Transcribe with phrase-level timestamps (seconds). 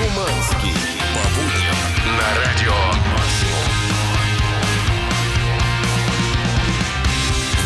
[0.00, 0.72] Шуманский.
[1.12, 1.76] По будням
[2.16, 2.72] на радио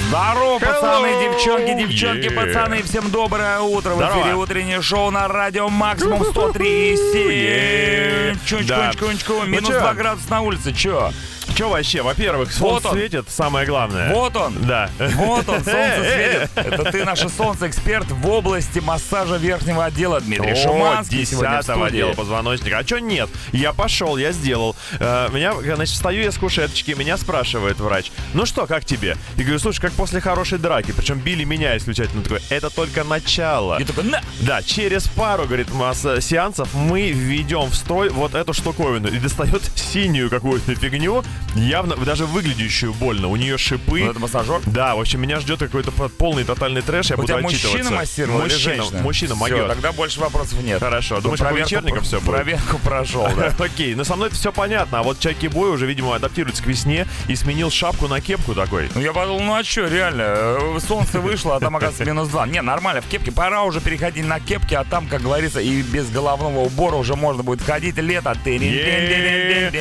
[0.08, 1.78] Здорово, пацаны, девчонки, Yeah.
[1.86, 3.91] девчонки, пацаны, всем доброе утро.
[3.91, 4.20] В Здорово.
[4.20, 8.37] эфире утреннее шоу на радио Максимум 103,7.
[8.66, 8.91] Да.
[8.91, 9.78] Чунчку-чунчку, минус чё?
[9.80, 11.12] 2 градуса на улице, чё?
[11.55, 12.02] Че вообще?
[12.02, 14.12] Во-первых, солнце Вот светит, самое главное.
[14.12, 14.55] Вот он.
[14.62, 14.91] Да.
[14.98, 16.50] Вот он, солнце светит.
[16.57, 21.61] Это ты, наше солнце, эксперт в области массажа верхнего отдела Дмитрий О, Шуманский сегодня в
[21.61, 21.87] 10 студии.
[21.87, 22.78] отдела позвоночника.
[22.78, 23.28] А что нет?
[23.52, 24.75] Я пошел, я сделал.
[24.98, 28.11] Э, Меня, значит, встаю я с кушеточки, меня спрашивает врач.
[28.33, 29.16] Ну что, как тебе?
[29.36, 30.91] И говорю, слушай, как после хорошей драки.
[30.91, 32.23] Причем били меня исключительно.
[32.25, 33.78] Такой, это только начало.
[33.80, 34.20] И такой, на!
[34.41, 39.06] Да, через пару, говорит, масса сеансов мы введем в строй вот эту штуковину.
[39.09, 41.23] И достает синюю какую-то фигню,
[41.54, 43.28] явно даже выглядящую больно.
[43.28, 44.00] У нее шипы.
[44.04, 44.60] Ну, это массажер?
[44.66, 47.10] Да, в общем, меня ждет какой-то полный тотальный трэш.
[47.10, 47.68] Я У буду тебя отчитываться.
[47.78, 49.02] мужчина массировал или Мужчина, женщина?
[49.02, 49.68] мужчина могет.
[49.68, 50.80] тогда больше вопросов нет.
[50.80, 51.16] Хорошо.
[51.16, 52.34] Ну, Думаешь, по проверку вечерникам про- все будет?
[52.34, 53.52] Проверку прошел, да.
[53.64, 56.66] Окей, ну со мной это все понятно, а вот Чаки Бой уже, видимо, адаптируется к
[56.66, 58.89] весне и сменил шапку на кепку такой.
[58.94, 62.46] Ну я подумал, ну а что, реально, э, солнце вышло, а там, оказывается, минус два.
[62.46, 63.33] Не, нормально, в кепке.
[63.33, 67.42] Пора уже переходить на кепки, а там, как говорится, и без головного убора уже можно
[67.42, 68.34] будет ходить лето.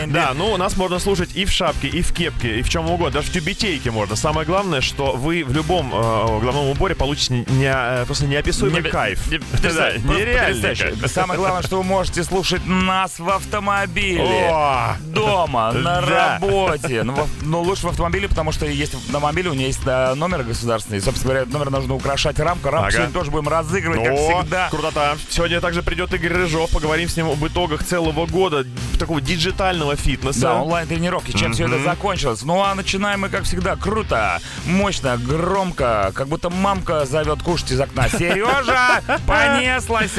[0.07, 3.11] Да, ну нас можно слушать и в шапке, и в кепке, и в чем угодно,
[3.21, 4.17] даже в тюбетейке можно.
[4.17, 5.97] Самое главное, что вы в любом э,
[6.41, 9.31] головном уборе получите не, э, просто неописуемый Не- кайф.
[9.31, 10.95] не- Да, нереальный кайф.
[11.09, 14.49] Самое главное, что вы можете слушать нас в автомобиле.
[14.51, 14.95] О!
[15.05, 16.37] Дома, на Да.
[16.41, 17.03] работе.
[17.03, 20.13] Ну, в- ну, лучше в автомобиле, потому что есть на мобиле, у меня есть э,
[20.15, 20.99] номер государственный.
[20.99, 22.69] Собственно говоря, номер нужно украшать рамку.
[22.69, 22.91] Рамку Ага.
[22.91, 24.69] сегодня тоже будем разыгрывать, как О, всегда.
[24.69, 25.15] крутота.
[25.29, 28.65] Сегодня также придет Игорь Рыжов, поговорим с ним об итогах целого года
[28.99, 30.41] такого диджитального фитнеса.
[30.41, 32.41] Да, онлайн-тренировки, чем все это закончилось.
[32.43, 37.79] Ну а начинаем мы, как всегда, круто, мощно, громко, как будто мамка зовет кушать из
[37.79, 38.09] окна.
[38.09, 40.11] Сережа, понеслась!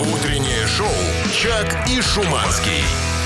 [0.00, 0.88] Утреннее шоу
[1.32, 3.19] «Чак и Шуманский».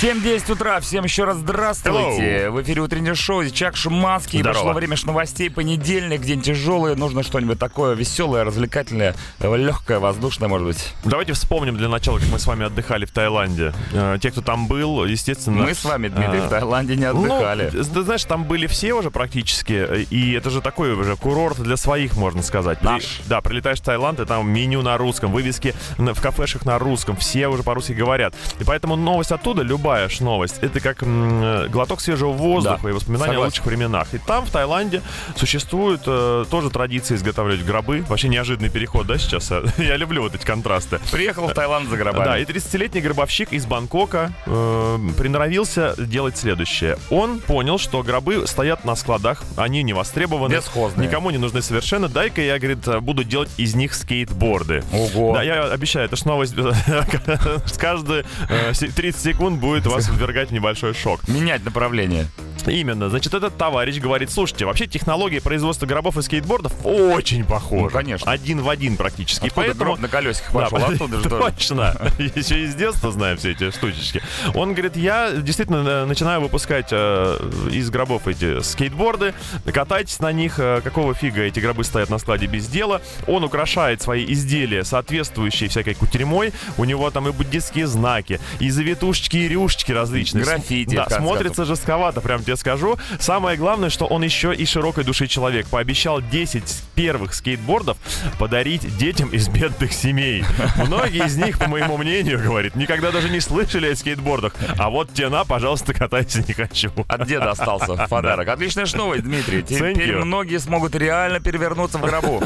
[0.00, 2.50] 7.10 утра, всем еще раз здравствуйте.
[2.50, 4.38] В эфире утреннее шоу, Чак Шуманский.
[4.38, 4.60] Здорово.
[4.60, 10.94] Пришло время новостей, понедельник, день тяжелый, нужно что-нибудь такое веселое, развлекательное, легкое, воздушное, может быть.
[11.02, 13.72] Давайте вспомним для начала, как мы с вами отдыхали в Таиланде.
[13.92, 15.64] Э, Те, кто там был, естественно...
[15.64, 17.68] Мы с вами, Дмитрий, а, в Таиланде не отдыхали.
[17.72, 21.76] Ну, ты знаешь, там были все уже практически, и это же такой уже курорт для
[21.76, 22.78] своих, можно сказать.
[22.78, 23.20] При- Наш.
[23.26, 27.48] да, прилетаешь в Таиланд, и там меню на русском, вывески в кафешах на русском, все
[27.48, 28.34] уже по-русски говорят.
[28.60, 32.90] И поэтому новость оттуда, любая ж новость, это как м, э, глоток свежего воздуха Да,
[32.90, 33.42] и воспоминания согласен.
[33.42, 34.14] о лучших временах.
[34.14, 35.02] И там, в Таиланде,
[35.36, 38.04] существует э, тоже традиция изготавливать гробы.
[38.08, 39.50] Вообще неожиданный переход, да, сейчас?
[39.78, 41.00] Я люблю вот эти контрасты.
[41.10, 42.24] Приехал в Таиланд за гробами.
[42.24, 46.98] Да, и 30-летний гробовщик из Бангкока э, приноровился делать следующее.
[47.10, 50.54] Он понял, что гробы стоят на складах, они не востребованы.
[50.54, 51.08] Бесхозные.
[51.08, 52.08] Никому не нужны совершенно.
[52.08, 54.82] Дай-ка я, говорит, буду делать из них скейтборды.
[54.92, 55.34] Ого.
[55.34, 58.24] Да, я обещаю, это ж новость с каждые
[58.72, 61.26] се- 30 секунд будет вас ввергать в небольшой шок.
[61.28, 62.26] Менять направление.
[62.66, 63.08] Именно.
[63.08, 67.84] Значит, этот товарищ говорит, слушайте, вообще технология производства гробов и скейтбордов очень похожа.
[67.84, 68.30] Ну, конечно.
[68.30, 69.46] Один в один практически.
[69.46, 69.96] Откуда Поэтому...
[69.96, 70.92] на колесиках Да, пошел?
[70.92, 71.28] Оттуда же.
[71.28, 72.12] Точно.
[72.18, 74.22] Еще из детства знаем все эти штучечки.
[74.54, 79.34] Он говорит, я действительно э, начинаю выпускать э, из гробов эти скейтборды.
[79.72, 80.58] Катайтесь на них.
[80.58, 83.00] Э, Какого фига эти гробы стоят на складе без дела.
[83.26, 86.52] Он украшает свои изделия, соответствующие всякой кутерьмой.
[86.76, 90.44] У него там и буддистские знаки, и завитушечки, и рюшечки различные.
[90.44, 92.98] Граффити, Да, смотрится жестковато, прям тебе скажу.
[93.18, 95.66] Самое главное, что он еще и широкой души человек.
[95.68, 96.62] Пообещал 10
[96.94, 97.98] первых скейтбордов
[98.38, 100.44] подарить детям из бедных семей.
[100.76, 104.54] Многие из них, по моему мнению, говорит, никогда даже не слышали о скейтбордах.
[104.78, 106.90] А вот те на, пожалуйста, катайся не хочу.
[107.08, 108.48] От деда остался в подарок.
[108.48, 109.58] Отличная новость, Дмитрий.
[109.60, 110.24] Thank Теперь you.
[110.24, 112.42] многие смогут реально перевернуться в гробу.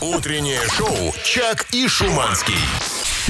[0.00, 2.54] Утреннее шоу «Чак и Шуманский».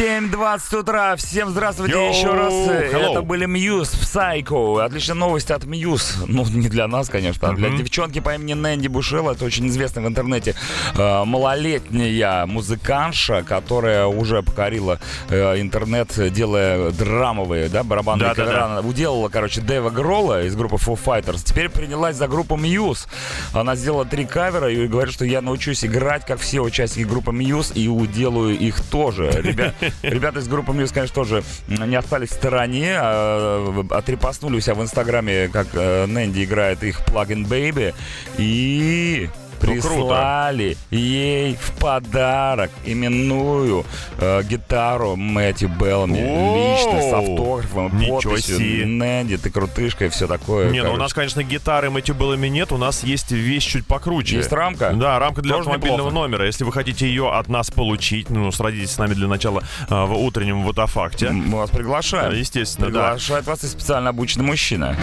[0.05, 1.15] 7.20 утра.
[1.17, 2.55] Всем здравствуйте Йоу, еще раз.
[2.55, 3.11] hello.
[3.11, 4.83] Это были Muse Psycho.
[4.83, 6.15] Отличная новость от Muse.
[6.27, 7.77] Ну, не для нас, конечно, а для Мгм.
[7.77, 9.33] девчонки по имени Нэнди Бушелла.
[9.33, 10.55] Это очень известная в интернете
[10.97, 14.99] э, малолетняя музыкантша, которая уже покорила
[15.29, 18.51] э, интернет, делая драмовые, да, барабанные Да-да-да.
[18.51, 18.65] кавера.
[18.65, 21.43] Она Уделала, короче, Дэва Гролла из группы Foo Fighters.
[21.45, 23.07] Теперь принялась за группу Muse.
[23.53, 27.73] Она сделала три кавера и говорит, что я научусь играть, как все участники группы Мьюз,
[27.75, 29.31] и уделаю их тоже.
[29.31, 34.75] Ребят, ребята из группы Мьюз, конечно, тоже не остались в стороне, а, отрепостнули у себя
[34.75, 37.95] в Инстаграме, как э, Нэнди играет их Plug-in Baby.
[38.39, 39.29] И
[39.61, 43.85] прислали ей в подарок именную
[44.19, 46.21] э, гитару Мэтью Беллами.
[46.21, 48.59] О, Лично, с автографом, ничего подписью.
[48.59, 48.87] себе.
[48.87, 50.71] Нэнди, ты крутышка и все такое.
[50.71, 54.37] Не, ну у нас, конечно, гитары Мэтью Беллами нет, у нас есть вещь чуть покруче.
[54.37, 54.93] Есть рамка?
[54.95, 56.27] Да, рамка для Тоже автомобильного неплохо.
[56.29, 56.47] номера.
[56.47, 60.13] Если вы хотите ее от нас получить, ну, сразитесь с нами для начала а, в
[60.19, 61.31] утреннем водофакте.
[61.31, 62.33] Мы вас приглашаем.
[62.35, 63.03] Естественно, да.
[63.13, 64.97] Приглашает вас и специально обученный мужчина.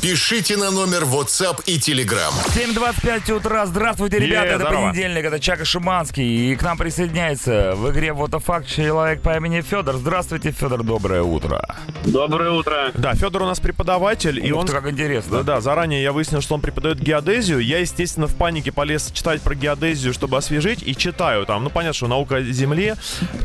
[0.00, 2.32] Пишите на номер WhatsApp и Telegram.
[2.54, 3.66] 7.25 утра.
[3.66, 4.46] Здравствуйте, Е, ребята.
[4.46, 4.90] Это здорово.
[4.90, 5.24] понедельник.
[5.24, 6.52] Это Чак и Шиманский.
[6.52, 9.96] И к нам присоединяется в игре Вот факт человек по имени Федор.
[9.96, 10.82] Здравствуйте, Федор.
[10.82, 11.62] Доброе утро.
[12.04, 12.90] Доброе утро.
[12.94, 14.66] Да, Федор у нас преподаватель, и Ух он...
[14.66, 15.38] ты, как интересно.
[15.38, 17.58] Да, да, заранее я выяснил, что он преподает геодезию.
[17.60, 21.64] Я, естественно, в панике полез читать про геодезию, чтобы освежить, и читаю там.
[21.64, 22.96] Ну, понятно, что наука о Земле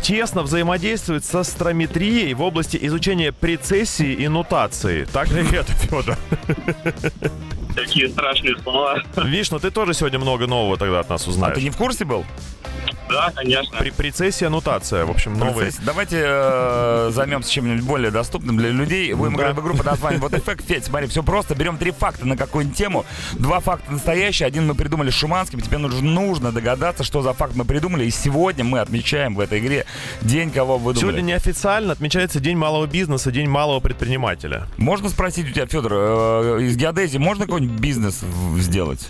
[0.01, 5.05] тесно взаимодействует со астрометрией в области изучения прецессии и нутации.
[5.11, 6.17] Так ли это, Федор?
[7.77, 9.01] Такие страшные слова.
[9.17, 11.55] Видишь, ну ты тоже сегодня много нового тогда от нас А узнаешь.
[11.55, 12.25] ты не в курсе был?
[13.09, 13.77] Да, конечно.
[13.77, 15.71] При- прецессия, нутация, в общем, новые.
[15.85, 19.13] Давайте э, займемся чем-нибудь более доступным для людей.
[19.13, 19.43] Будем Да.
[19.43, 20.65] играть в игру под названием Вот эффект.
[20.67, 21.55] Федь, смотри, все просто.
[21.55, 23.05] Берем три факта на какую-нибудь тему.
[23.35, 25.61] Два факта настоящие, один мы придумали с Шуманским.
[25.61, 28.03] Тебе нужно, нужно догадаться, что за факт мы придумали.
[28.03, 29.85] И сегодня мы отмечаем в этой игре
[30.21, 31.31] день, кого вы Сегодня думали.
[31.31, 34.67] неофициально отмечается День малого бизнеса, День малого предпринимателя.
[34.75, 38.21] Можно спросить у тебя, Федор, э, из геодезии можно какой-нибудь бизнес
[38.57, 39.09] сделать?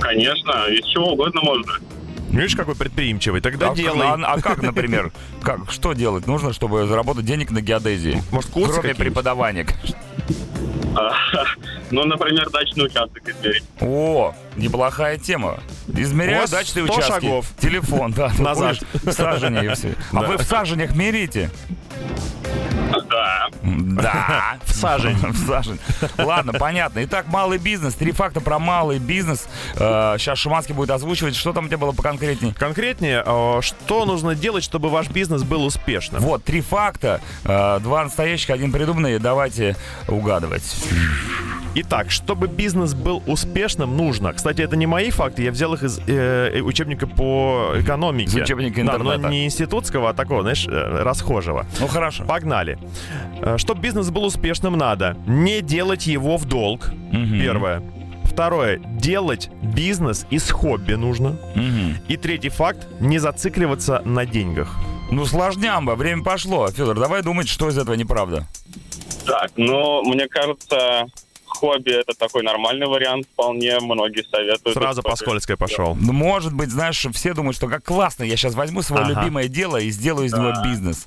[0.00, 1.72] Конечно, из чего угодно можно.
[2.30, 3.40] Видишь, какой предприимчивый?
[3.40, 4.06] Тогда а, делай.
[4.06, 5.12] а- а как, например?
[5.42, 8.20] Как, что делать нужно, чтобы заработать денег на геодезии?
[8.32, 9.04] Может, курсы Кроме какие-нибудь?
[9.06, 9.64] преподавания.
[9.64, 9.96] конечно.
[10.96, 11.10] А,
[11.90, 13.62] Ну, например, дачный участок измерить.
[13.80, 15.60] О, неплохая тема.
[15.88, 17.12] Измеряю дачные 100 участки.
[17.12, 17.46] шагов.
[17.58, 18.32] Телефон, да.
[18.38, 18.78] Назад.
[19.10, 19.94] сажене и все.
[20.12, 21.50] А вы в саженях мерите?
[23.08, 23.48] Да.
[23.62, 24.56] Да.
[24.64, 25.16] В сажень.
[25.22, 25.78] В сажень.
[26.18, 27.04] Ладно, понятно.
[27.04, 27.94] Итак, малый бизнес.
[27.94, 29.46] Три факта про малый бизнес.
[29.76, 31.34] Э, Сейчас Шуманский будет озвучивать.
[31.36, 32.54] Что там у тебя было поконкретнее?
[32.54, 36.22] Конкретнее, э, что нужно делать, чтобы ваш бизнес был успешным?
[36.22, 37.20] Вот, три факта.
[37.44, 39.18] Э, Два настоящих, один придуманный.
[39.18, 39.76] Давайте
[40.08, 40.62] угадывать.
[41.76, 44.32] Итак, чтобы бизнес был успешным, нужно.
[44.32, 48.30] Кстати, это не мои факты, я взял их из э, учебника по экономике.
[48.30, 49.28] Из учебника Да, но интернета.
[49.28, 51.66] не институтского, а такого, знаешь, э, расхожего.
[51.80, 52.24] Ну, хорошо.
[52.24, 52.78] Погнали.
[53.56, 56.90] Чтобы бизнес был успешным, надо не делать его в долг.
[57.10, 57.40] Мгм.
[57.40, 57.82] Первое.
[58.24, 58.78] Второе.
[58.78, 61.36] Делать бизнес из хобби нужно.
[61.54, 61.96] Мгм.
[62.08, 62.86] И третий факт.
[63.00, 64.76] Не зацикливаться на деньгах.
[65.10, 65.92] Ну, сложнямба.
[65.96, 66.68] Время пошло.
[66.70, 68.46] Федор, давай думать, что из этого неправда.
[69.26, 71.06] Так, ну, мне кажется,
[71.54, 73.26] хобби это такой нормальный вариант.
[73.32, 74.76] Вполне многие советуют.
[74.76, 75.94] Сразу по скользкой пошел.
[75.94, 79.20] Ну, может быть, знаешь, все думают, что как классно, я сейчас возьму свое Ага.
[79.20, 81.06] любимое дело и сделаю из него бизнес.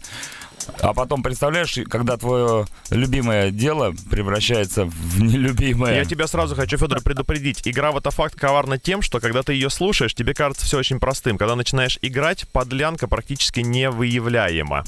[0.81, 5.95] А потом, представляешь, когда твое любимое дело превращается в нелюбимое.
[5.95, 7.61] Я тебя сразу хочу, Федор, предупредить.
[7.65, 10.99] Игра в это факт коварна тем, что когда ты ее слушаешь, тебе кажется все очень
[10.99, 11.38] простым.
[11.38, 14.83] Когда начинаешь играть, подлянка практически невыявляема.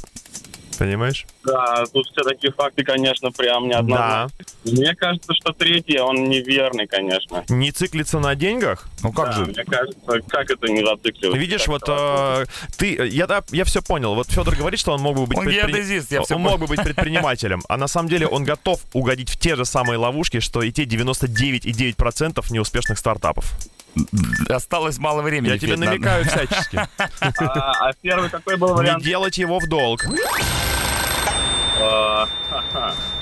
[0.80, 1.26] Понимаешь?
[1.44, 3.76] Да, тут все такие факты, конечно, прям Да.
[3.76, 4.30] неоднозначные.
[4.64, 7.44] Мне кажется, что третий, он неверный, конечно.
[7.50, 8.88] Не циклиться на деньгах.
[9.04, 9.46] Ну как Да, же?
[9.48, 11.38] Мне кажется, как это не зацикливаться?
[11.38, 12.46] Видишь, Как вот э,
[12.78, 14.16] ты, я, да, я все понял.
[14.16, 16.68] Вот Федор говорит, что он мог бы быть Он предпри- я всё он мог бы
[16.68, 20.62] быть предпринимателем, а на самом деле он готов угодить в те же самые ловушки, что
[20.64, 23.52] и те 99,9% неуспешных стартапов.
[24.48, 25.52] Осталось мало времени.
[25.52, 26.80] Я тебе намекаю всячески.
[27.20, 29.04] А, а первый какой был Не вариант?
[29.04, 30.06] делать его в долг.
[31.82, 32.28] А,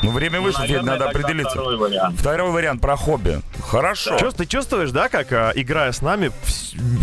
[0.03, 1.51] Ну, время вышло, Федь, наверное, надо определиться.
[1.51, 2.19] Второй вариант.
[2.19, 3.39] Второй вариант про хобби.
[3.61, 4.17] Хорошо.
[4.17, 6.31] Чувств- Ты чувствуешь, да, как, э, играя с нами,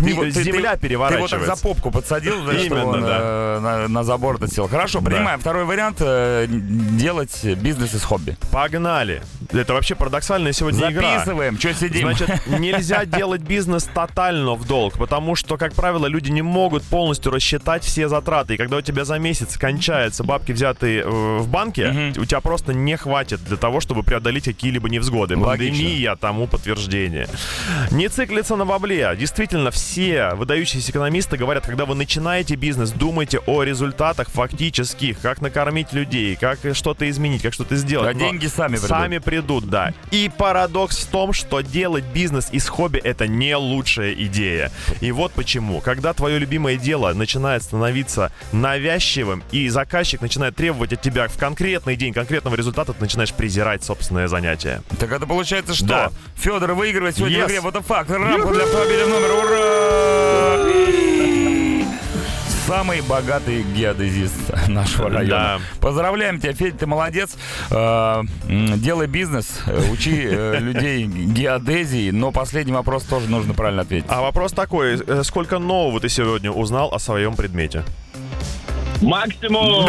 [0.03, 1.55] Ты вот- ты- земля ты- Ты его так переворачивается?
[1.55, 3.17] за попку подсадил, что Именно, он да.
[3.19, 4.67] э, на, на забор сел.
[4.67, 5.39] Хорошо, принимаем.
[5.39, 8.37] Второй вариант э, делать бизнес из хобби.
[8.51, 9.21] Погнали.
[9.51, 11.15] Это вообще парадоксальная сегодня игра.
[11.19, 12.07] Записываем, что сидим.
[12.07, 17.31] Значит, нельзя делать бизнес тотально в долг, потому что, как правило, люди не могут полностью
[17.31, 18.55] рассчитать все затраты.
[18.55, 22.73] И когда у тебя за месяц кончаются бабки, взятые э, в банке, у тебя просто
[22.85, 25.35] не хватит для того, чтобы преодолеть какие-либо невзгоды.
[25.35, 25.75] Логично.
[25.75, 27.27] Пандемия тому подтверждение.
[27.91, 29.13] Не циклиться на бабле.
[29.17, 35.91] Действительно, все выдающиеся экономисты говорят, когда вы начинаете бизнес, думайте о результатах фактических, как накормить
[35.91, 38.11] людей, как что-то изменить, как что-то сделать.
[38.11, 38.89] А Но деньги сами придут.
[38.89, 39.93] Сами придут, да.
[40.11, 44.71] И парадокс в том, что делать бизнес из хобби это не лучшая идея.
[45.01, 45.81] И вот почему.
[45.81, 51.95] Когда твое любимое дело начинает становиться навязчивым, и заказчик начинает требовать от тебя в конкретный
[51.95, 54.81] день конкретного результата, ты начинаешь презирать собственное занятие.
[54.99, 55.85] Так это получается что?
[55.85, 56.11] Да.
[56.35, 57.43] Федор выигрывает сегодня Yes.
[57.43, 57.61] в игре.
[57.61, 58.09] Вот и факт.
[58.09, 59.31] Рамку для автомобиля номер.
[59.31, 60.35] Ура!
[62.65, 65.29] самый богатый геодезист нашего района.
[65.29, 65.59] Да.
[65.79, 67.35] Поздравляем тебя, Федя, ты молодец.
[67.69, 74.07] Э, Делай бизнес, э, учи э, людей геодезии, но последний вопрос тоже нужно правильно ответить.
[74.09, 77.83] А вопрос такой, сколько нового ты сегодня узнал о своем предмете?
[79.01, 79.85] Максимум!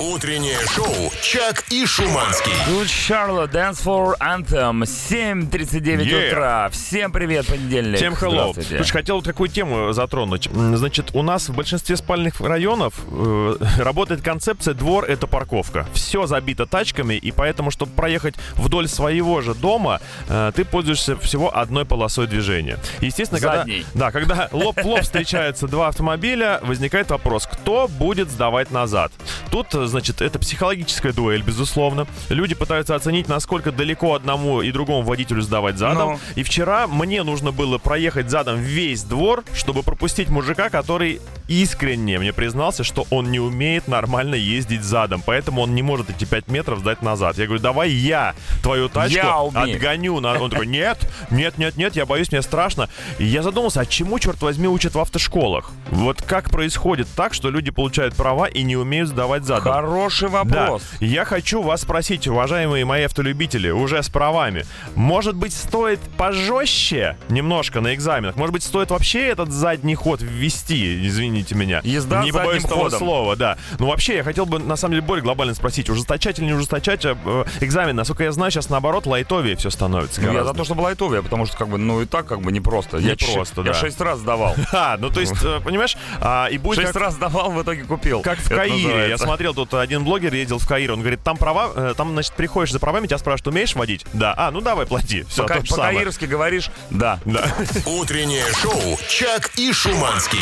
[0.00, 2.52] Утреннее шоу «Чак и Шуманский».
[2.66, 4.82] Тут Charlotte Dance for Anthem.
[4.82, 6.28] 7.39 Yeah.
[6.28, 6.68] утра.
[6.70, 7.96] Всем привет, понедельник.
[7.98, 8.52] Всем hello.
[8.54, 10.48] Слушай, хотел вот какую тему затронуть.
[10.52, 15.86] Значит, у нас в большинстве спальных районов э, работает концепция «двор— это парковка».
[15.92, 21.56] Все забито тачками, и поэтому, чтобы проехать вдоль своего же дома, э, ты пользуешься всего
[21.56, 22.78] одной полосой движения.
[23.00, 23.86] Естественно, когда, Задней.
[23.94, 29.12] да, когда лоб в лоб встречаются два автомобиля, возникает вопрос, кто будет сдавать назад?
[29.50, 32.06] Тут, значит, это психологическая дуэль, безусловно.
[32.28, 36.12] Люди пытаются оценить, насколько далеко одному и другому водителю сдавать задом.
[36.12, 36.18] Ну.
[36.34, 42.32] И вчера мне нужно было проехать задом весь двор, чтобы пропустить мужика, который искренне мне
[42.32, 46.78] признался, что он не умеет нормально ездить задом, поэтому он не может эти 5 метров
[46.80, 47.38] сдать назад.
[47.38, 49.76] Я говорю, давай я твою тачку Я умею.
[49.76, 50.20] отгоню.
[50.20, 50.38] на-».
[50.38, 50.98] Он такой, нет,
[51.30, 52.88] нет, нет, нет, я боюсь, мне страшно.
[53.18, 55.70] И я задумался, а чему, черт возьми, учат в автошколах?
[55.90, 59.72] Вот как происходит так, что люди получают права и не умеют сдавать задом?
[59.72, 60.82] Хороший Да, вопрос.
[61.00, 64.64] я хочу вас спросить, уважаемые мои автолюбители, уже с правами.
[64.94, 68.36] Может быть, стоит пожестче немножко на экзаменах?
[68.36, 70.94] Может быть, стоит вообще этот задний ход ввести,
[71.40, 71.80] извините меня?
[71.84, 72.98] Езда Не побоюсь того ходом.
[72.98, 73.56] слова, да.
[73.78, 77.04] Ну, вообще, я хотел бы, на самом деле, более глобально спросить, ужесточать или не ужесточать
[77.04, 77.96] э, э, экзамен?
[77.96, 80.20] Насколько я знаю, сейчас, наоборот, лайтовее все становится.
[80.20, 82.52] Ну, я за то, чтобы лайтовее, потому что, как бы, ну и так, как бы,
[82.52, 82.98] непросто.
[82.98, 83.74] Я Не ч- просто, Я да.
[83.74, 84.54] шесть раз сдавал.
[84.72, 87.84] А, ну, то есть, э, понимаешь, а, и будет Шесть как- раз сдавал, в итоге
[87.84, 88.20] купил.
[88.22, 89.08] Как в Это Каире.
[89.08, 90.92] Я смотрел, тут один блогер ездил в Каир.
[90.92, 94.06] Он говорит, там права, э, там, значит, приходишь за правами, тебя спрашивают, умеешь водить?
[94.12, 94.34] Да.
[94.36, 95.24] А, ну давай, плати.
[95.28, 95.60] Все, Пока-.
[95.68, 97.18] По-каирски говоришь, да.
[97.24, 97.44] Да.
[97.86, 100.38] Утреннее шоу «Чак и Шуманский».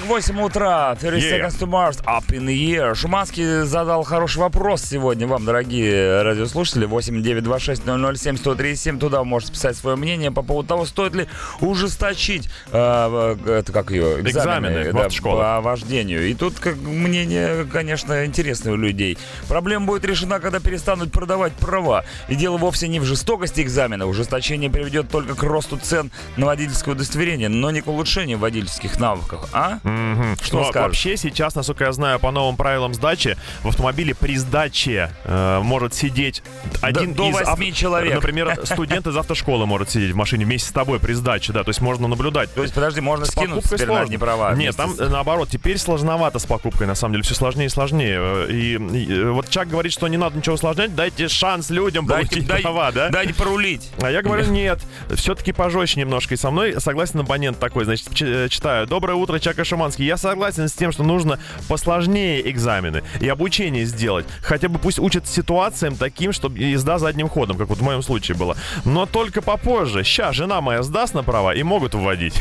[0.00, 1.30] 7.48 утра, 30 Yeah.
[1.30, 2.94] seconds to Mars, up in the air.
[2.94, 6.86] Шуманский задал хороший вопрос сегодня вам, дорогие радиослушатели.
[6.86, 8.98] 8926-007-1037.
[8.98, 11.26] Туда вы можете писать свое мнение по поводу того, стоит ли
[11.60, 16.28] ужесточить, э, э, это как ее, экзамены, Экзамены да, по вождению.
[16.28, 19.16] И тут как мнение, конечно, интересное у людей.
[19.48, 22.04] Проблема будет решена, когда перестанут продавать права.
[22.28, 24.04] И дело вовсе не в жестокости экзамена.
[24.06, 29.48] Ужесточение приведет только к росту цен на водительское удостоверение, но не к улучшению водительских навыков.
[29.54, 29.78] А?
[29.90, 30.36] Мгм.
[30.42, 30.74] Что Ну, скажешь?
[30.88, 35.94] Вообще сейчас, насколько я знаю, по новым правилам сдачи, в автомобиле при сдаче э, может
[35.94, 36.42] сидеть
[36.82, 37.34] один до из...
[37.34, 38.14] восьми человек.
[38.14, 41.70] Например, студент из автошколы может сидеть в машине вместе с тобой при сдаче, да, то
[41.70, 42.52] есть можно наблюдать.
[42.54, 44.18] То есть, подожди, можно С скинуть теперь на сложно.
[44.18, 44.54] права.
[44.54, 48.46] Нет, там с- наоборот, теперь сложновато с покупкой, на самом деле, все сложнее и сложнее.
[48.48, 52.28] И, и, э, вот Чак говорит, что не надо ничего усложнять, дайте шанс людям Дайте,
[52.30, 53.08] получить дай- права, да?
[53.10, 53.90] дайте порулить.
[54.02, 54.80] А я говорю, нет,
[55.14, 56.34] все-таки пожестче немножко.
[56.34, 58.86] И со мной согласен абонент такой, значит, э, читаю.
[58.86, 60.06] Доброе утро, Чака Шуманский.
[60.06, 64.24] Я согласен с тем, что нужно посложнее экзамены и обучение сделать.
[64.40, 68.38] Хотя бы пусть учат ситуациям таким, чтобы езда задним ходом, как вот в моем случае
[68.38, 68.56] было.
[68.86, 70.02] Но только попозже.
[70.02, 72.40] Ща, жена моя сдаст на права и могут вводить.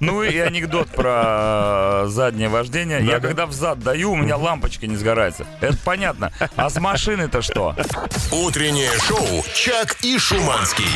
[0.00, 2.98] Ну и анекдот про э, заднее вождение.
[3.00, 3.28] Я Да-да.
[3.28, 5.46] когда взад даю, у меня лампочка не сгорается.
[5.60, 6.32] Это понятно.
[6.56, 7.76] А с машины-то что?
[8.32, 10.86] Утреннее шоу «Чак и Шуманский».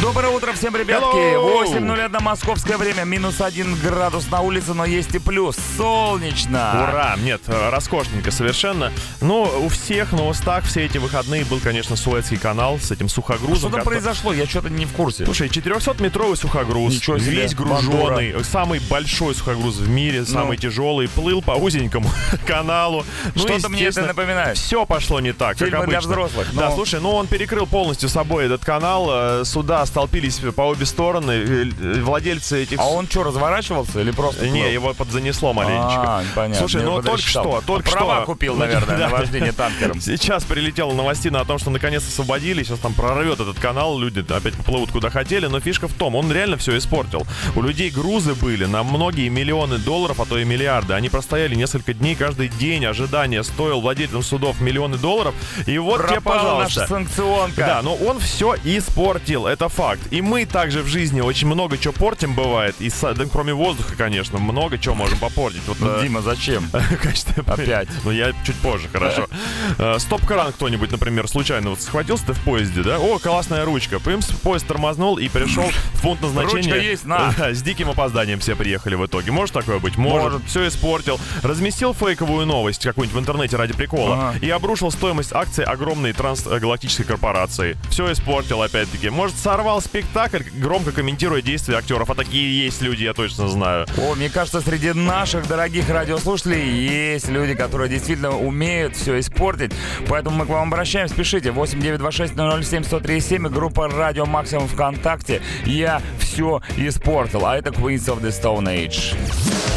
[0.00, 1.16] Доброе утро всем, ребятки.
[1.16, 1.64] Hello.
[1.64, 3.02] 8.01 московское время.
[3.02, 5.56] Минус один градус на улице, но есть и плюс.
[5.76, 6.86] Солнечно.
[6.88, 7.16] Ура!
[7.18, 8.92] Нет, роскошненько совершенно.
[9.20, 13.56] Но у всех на устах все эти выходные был, конечно, Суэцкий канал с этим сухогрузом.
[13.56, 14.32] Что там произошло?
[14.32, 15.24] Я что-то не в курсе.
[15.24, 21.42] Слушай, 400-метровый сухогруз, Ничего себе, весь груженный, самый большой сухогруз в мире, самый тяжелый, плыл
[21.42, 22.08] по узенькому
[22.46, 23.04] каналу.
[23.34, 24.58] Ну, Что-то мне это напоминает.
[24.58, 26.12] Все пошло не так, Фильмы как для обычно.
[26.12, 30.62] взрослых, Да, но- слушай, ну он перекрыл полностью собой этот канал, э, суда столпились по
[30.62, 32.78] обе стороны, э, э, владельцы этих...
[32.78, 34.72] А он что, разворачивался или просто Не, плыл?
[34.72, 36.02] его подзанесло маленечко.
[36.18, 36.56] А, понятно.
[36.58, 37.44] Слушай, ну только подсчитал.
[37.44, 38.26] что, только Права что.
[38.26, 40.00] купил, Значит, наверное, на вождение танкером.
[40.00, 44.54] Сейчас прилетела новостина о том, что наконец освободили, сейчас там прорвет этот канал, люди опять
[44.54, 47.26] плывут куда хотели, но фишка в том, он реально все испортил.
[47.56, 50.94] У людей грузы были на многие миллионы долларов, а то и миллиарды.
[50.94, 55.34] Они простояли несколько дней, каждый день ожидания стоил владельцам судов миллионы долларов,
[55.66, 56.80] и вот тебе, Пропала пожалуйста.
[56.80, 57.56] наша санкционка.
[57.56, 60.00] Да, но он все испортил, это факт.
[60.10, 64.40] И мы также в жизни очень много чего портим бывает, и да, кроме воздуха, конечно,
[64.40, 65.62] много чего можем попортить.
[65.68, 66.68] Вот, Ну, э, Дима, зачем?
[67.00, 67.88] Конечно, Опять.
[68.04, 69.28] Ну, я чуть позже, хорошо.
[69.78, 72.98] Э, Стоп-кран кто-нибудь, например, случайно вот схватился ты в поезде, да?
[72.98, 74.00] О, классная ручка.
[74.00, 76.72] Пымс, поезд тормознул и перешел в пункт назначения.
[76.72, 77.32] Ручка есть, на.
[77.54, 79.30] С диким опозданием все приехали в итоге.
[79.30, 79.96] Может такое быть?
[79.96, 80.32] Может.
[80.32, 80.48] Может.
[80.48, 81.20] Все испортил.
[81.42, 84.38] Разместил фейковую новость какую-нибудь в интернете ради прикола Ага.
[84.40, 87.76] и обрушил стоимость акций огромной трансгалактической корпорации.
[87.90, 89.10] Все испортил опять-таки.
[89.10, 92.08] Может, сорвал сорвал спектакль, громко комментируя действия актеров.
[92.08, 93.86] А такие есть люди, я точно знаю.
[93.98, 99.72] О, мне кажется, среди наших дорогих радиослушателей есть люди, которые действительно умеют все испортить.
[100.08, 101.14] Поэтому мы к вам обращаемся.
[101.14, 105.42] Пишите 8926 007 1037 и группа Радио Максимум ВКонтакте.
[105.66, 107.44] Я все испортил.
[107.44, 109.14] А это Queens of the Stone Age.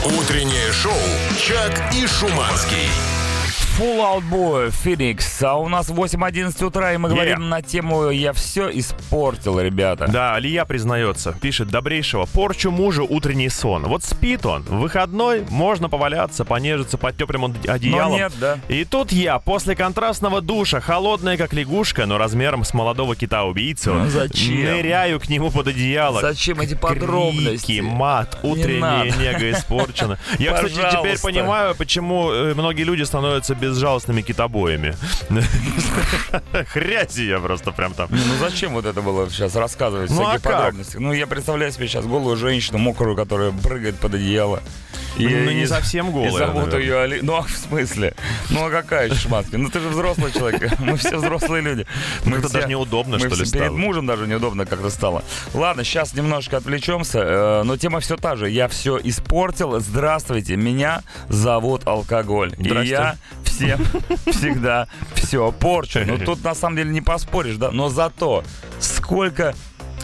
[0.06, 0.94] Утреннее шоу
[1.38, 3.21] «Чак и Шуманский».
[3.78, 5.44] Full Out Boy, Phoenix.
[5.44, 10.08] А у нас 8.11 утра, и мы говорим на тему «Я все испортил, ребята».
[10.08, 13.84] Да, Алия признается, пишет добрейшего, порчу мужу утренний сон.
[13.86, 18.12] Вот спит он, в выходной можно поваляться, понежиться под теплым одеялом.
[18.12, 18.60] Но нет, да.
[18.68, 24.10] И тут я, после контрастного душа, холодная как лягушка, но размером с молодого кита-убийцу, Ну,
[24.10, 24.64] зачем?
[24.66, 26.22] ныряю к нему под одеяло.
[26.22, 27.66] Зачем эти подробности?
[27.68, 29.18] Крики, мат, утренняя надо.
[29.18, 30.20] нега испорчена.
[30.40, 34.96] Я, кстати, теперь понимаю, почему э, многие люди становятся безжалостными китобоями.
[36.74, 38.10] Хрязи я просто прям там.
[38.12, 40.54] Ну зачем вот это было сейчас рассказывать, Ну, всякие а как?
[40.58, 40.98] подробности?
[40.98, 44.62] Ну я представляю себе сейчас голую женщину, мокрую, которая прыгает под одеяло.
[45.18, 46.80] И, Ну, не и- совсем И голая, зовут наверное.
[46.80, 47.20] ее Али...
[47.22, 48.16] Ну, а в смысле?
[48.50, 49.58] Ну, а какая еще шматки?
[49.58, 50.72] Ну, ты же взрослый человек.
[50.80, 51.86] Мы все взрослые люди.
[52.24, 53.78] Мы Это все- даже неудобно, мы что ли, все- Перед стало?
[53.78, 55.24] мужем даже неудобно как-то стало.
[55.54, 58.50] Ладно, сейчас немножко отвлечемся, э, но тема все та же.
[58.50, 59.78] Я все испортил.
[59.82, 62.54] Здравствуйте, меня зовут алкоголь.
[62.58, 63.18] И я
[63.62, 63.86] всем
[64.28, 66.00] всегда все порчу.
[66.06, 67.72] Ну, тут на самом деле не поспоришь, да?
[67.72, 68.44] Но зато
[68.80, 69.54] сколько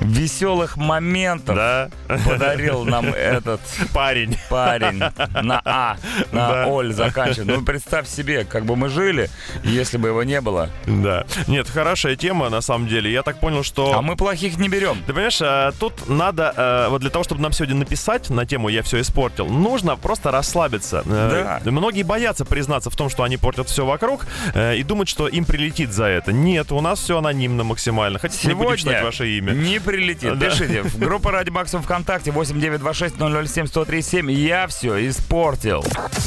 [0.02, 1.90] веселых моментов Да,
[2.26, 3.62] подарил нам этот
[3.94, 4.38] парень.
[4.50, 5.00] парень
[5.42, 5.98] на А,
[6.32, 6.68] на Да.
[6.68, 7.48] Оль заканчивает.
[7.48, 9.30] Ну, представь себе, как бы мы жили,
[9.64, 10.70] если бы его не было.
[10.86, 11.26] Да.
[11.48, 13.12] Нет, хорошая тема, на самом деле.
[13.12, 13.94] Я так понял, что...
[13.98, 14.98] А мы плохих не берем.
[15.06, 18.70] Ты понимаешь, э, тут надо, э, вот для того, чтобы нам сегодня написать на тему
[18.70, 21.04] «Я все испортил», нужно просто расслабиться.
[21.06, 21.72] Э, Да.
[21.72, 25.46] Многие боятся признаться в том, что они портят все вокруг э, и думать, что им
[25.46, 26.32] прилетит за это.
[26.32, 28.20] Нет, у нас все анонимно максимально.
[28.20, 29.52] Хотите, не будем читать Сегодня ваше имя?
[29.54, 30.38] не прилетит.
[30.38, 30.50] Да.
[30.50, 30.84] Пишите.
[30.84, 34.32] В группа Ради Максимум ВКонтакте 8926-007-1037.
[34.32, 35.84] Я все испортил.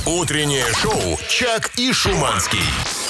[0.07, 2.59] Утреннее шоу «Чак и Шуманский».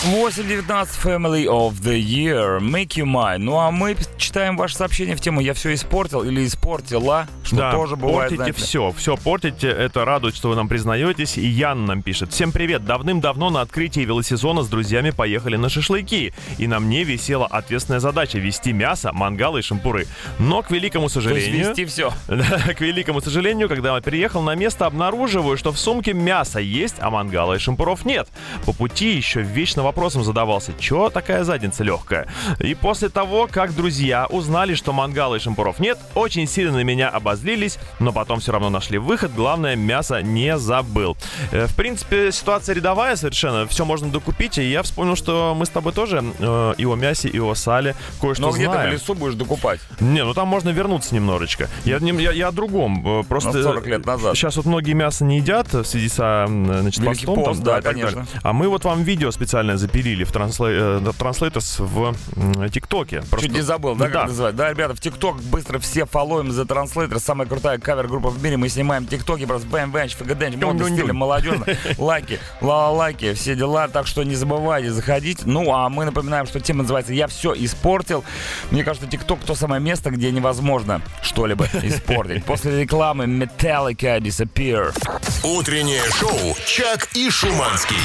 [0.00, 0.64] 8.19
[1.04, 2.58] Family of the Year.
[2.58, 3.36] Make you mine.
[3.40, 7.72] Ну а мы читаем ваше сообщение в тему «Я все испортил» или «Испортила», что да,
[7.72, 11.36] тоже бывает, портите знаете все, все портите, это радует, что вы нам признаетесь.
[11.36, 12.32] И Ян нам пишет.
[12.32, 16.32] Всем привет, давным-давно на открытии велосезона с друзьями поехали на шашлыки.
[16.56, 20.06] И на мне висела ответственная задача вести мясо, мангалы и шампуры.
[20.38, 21.68] Но, к великому То есть сожалению...
[21.68, 22.10] вести все.
[22.74, 27.10] К великому сожалению, когда я приехал на место, обнаруживаю, что в сумке мясо есть, а
[27.10, 28.28] мангала и шампуров нет.
[28.64, 32.26] По пути еще вечно вопросом задавался, чё такая задница легкая?
[32.60, 37.08] И после того, как друзья узнали, что мангала и шампуров нет, очень сильно на меня
[37.08, 41.16] обозлились, но потом все равно нашли выход, главное, мясо не забыл.
[41.52, 45.68] Э, В принципе, ситуация рядовая совершенно, все можно докупить, и я вспомнил, что мы с
[45.70, 48.92] тобой тоже э, и о мясе, и о сале кое-что Но где ты в знаем.
[48.92, 49.80] лесу будешь докупать?
[50.00, 51.68] Не, ну там можно вернуться немножечко.
[51.84, 53.20] Я, я, я о другом.
[53.20, 54.36] э, Просто На 40 лет назад.
[54.36, 57.34] Сейчас вот многие мясо не едят в связи со значит, Великий постом.
[57.34, 58.10] там, пост, да, и так конечно.
[58.22, 58.40] далее.
[58.42, 63.22] А мы вот вам видео специально запилили в Transla- э, Translators в ТикТоке.
[63.30, 64.10] Просто- Чуть не забыл, да, Да.
[64.12, 64.54] как называть?
[64.56, 68.56] Да, ребята, в ТикТок быстро все фолловим The Translator, самая крутая кавер-группа в мире.
[68.56, 70.96] Мы снимаем ТикТоки, просто бэм бэнч ФГД, модный Дунь-дунь-дунь.
[70.98, 71.66] стиль, молодежно,
[71.98, 73.88] лайки, ла-лайки, все дела.
[73.88, 75.46] Так что не забывайте заходить.
[75.46, 78.24] Ну, а мы напоминаем, что тема называется «Я все испортил».
[78.70, 82.44] Мне кажется, ТикТок то самое место, где невозможно что-либо испортить.
[82.44, 84.94] После рекламы Metallica Disappear.
[85.42, 87.96] Утреннее шоу «Чак и Шуманский».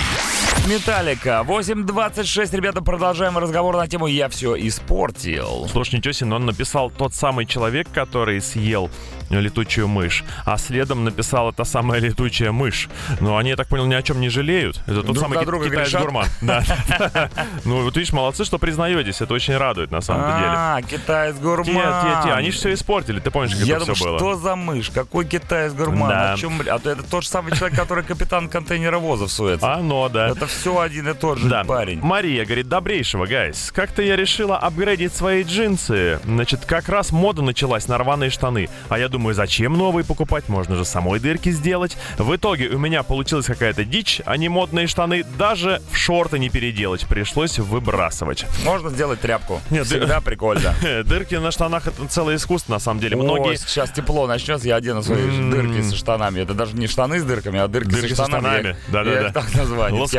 [0.68, 1.44] Металлика.
[1.70, 5.68] 8.26, ребята, продолжаем разговор на тему «Я все испортил».
[5.72, 8.92] Слушай, ничего себе, но он написал тот самый человек, который съел
[9.32, 12.88] летучую мышь, а следом написала та самая летучая мышь.
[13.20, 14.78] Но они, я так понял, ни о чем не жалеют.
[14.86, 16.02] Это тот Друг самый ки- друга китаец грешат?
[16.04, 16.28] гурман.
[16.42, 16.64] Да.
[17.66, 19.22] Ну, вот видишь, молодцы, что признаетесь.
[19.22, 20.52] Это очень радует на самом деле.
[20.56, 21.66] А, китаец гурман.
[21.66, 24.20] Те, те, те, они же все испортили, ты помнишь, как это все было?
[24.20, 24.92] что за мышь?
[24.92, 26.10] Какой китаец гурман?
[26.10, 26.34] Да.
[26.34, 29.74] О чем, а то это тот же самый человек, который капитан контейнеровоза всуется.
[29.74, 30.30] Оно, да.
[30.30, 31.70] Это все один и тот же Да.
[31.70, 32.00] парень.
[32.02, 33.72] Мария говорит, добрейшего, гайс.
[33.74, 36.20] Как-то я решила апгрейдить свои джинсы.
[36.24, 38.70] Значит, как раз мода началась на рваные штаны.
[38.90, 40.50] А я думаю, зачем новые покупать?
[40.50, 41.98] Можно же самой дырки сделать.
[42.18, 46.50] В итоге у меня получилась какая-то дичь, а не модные штаны даже в шорты не
[46.50, 47.08] переделать.
[47.08, 48.46] Пришлось выбрасывать.
[48.64, 49.62] Можно сделать тряпку.
[49.70, 50.74] Нет, Всегда прикольно.
[51.06, 53.16] Дырки на штанах это целое искусство, на самом деле.
[53.18, 53.56] Ой, Многие...
[53.58, 55.52] сейчас тепло начнется, я одену свои М.
[55.52, 56.42] дырки со штанами.
[56.42, 58.76] Это даже не штаны с дырками, а дырки, Дырки со со штанами.
[58.88, 59.22] Да-да-да.
[59.22, 59.46] я их так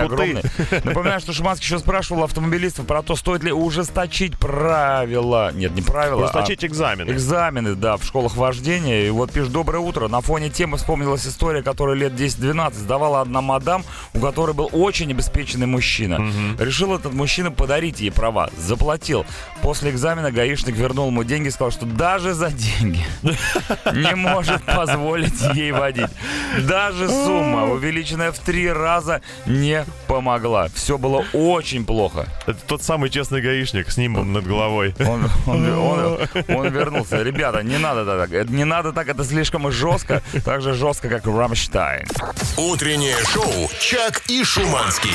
[0.04, 0.44] огромные.
[0.84, 5.50] Напоминаю, что Шуманский еще спрашивал автомобилистов про то, стоит ли ужесточить правила.
[5.52, 7.10] Нет, не правила, а Ужесточить экзамены.
[7.10, 9.08] Экзамены, да, в школах вождения.
[9.08, 10.06] И вот пишет, доброе утро.
[10.06, 13.84] На фоне темы вспомнилась история, которая лет 10-12 сдавала одна мадам,
[14.14, 16.30] у которой был очень обеспеченный мужчина.
[16.60, 18.48] Решил этот мужчина подарить ей права.
[18.56, 19.26] Заплатил.
[19.62, 23.04] После экзамена гаишник вернул ему деньги и сказал, что даже за деньги
[23.92, 26.10] не может позволить ей водить.
[26.68, 30.68] Даже сумма, увеличенная в три раза, не помогла.
[30.72, 32.26] Все было очень плохо.
[32.46, 34.94] Это тот самый честный гаишник с нимбом над головой.
[35.00, 37.22] Он, он- он- он вернулся.
[37.22, 38.48] Ребята, не надо так.
[38.50, 40.22] Не надо так, это слишком жестко.
[40.44, 42.06] Так же жестко, как Рамштайн.
[42.56, 45.10] Утреннее шоу «Чак и Шуманский».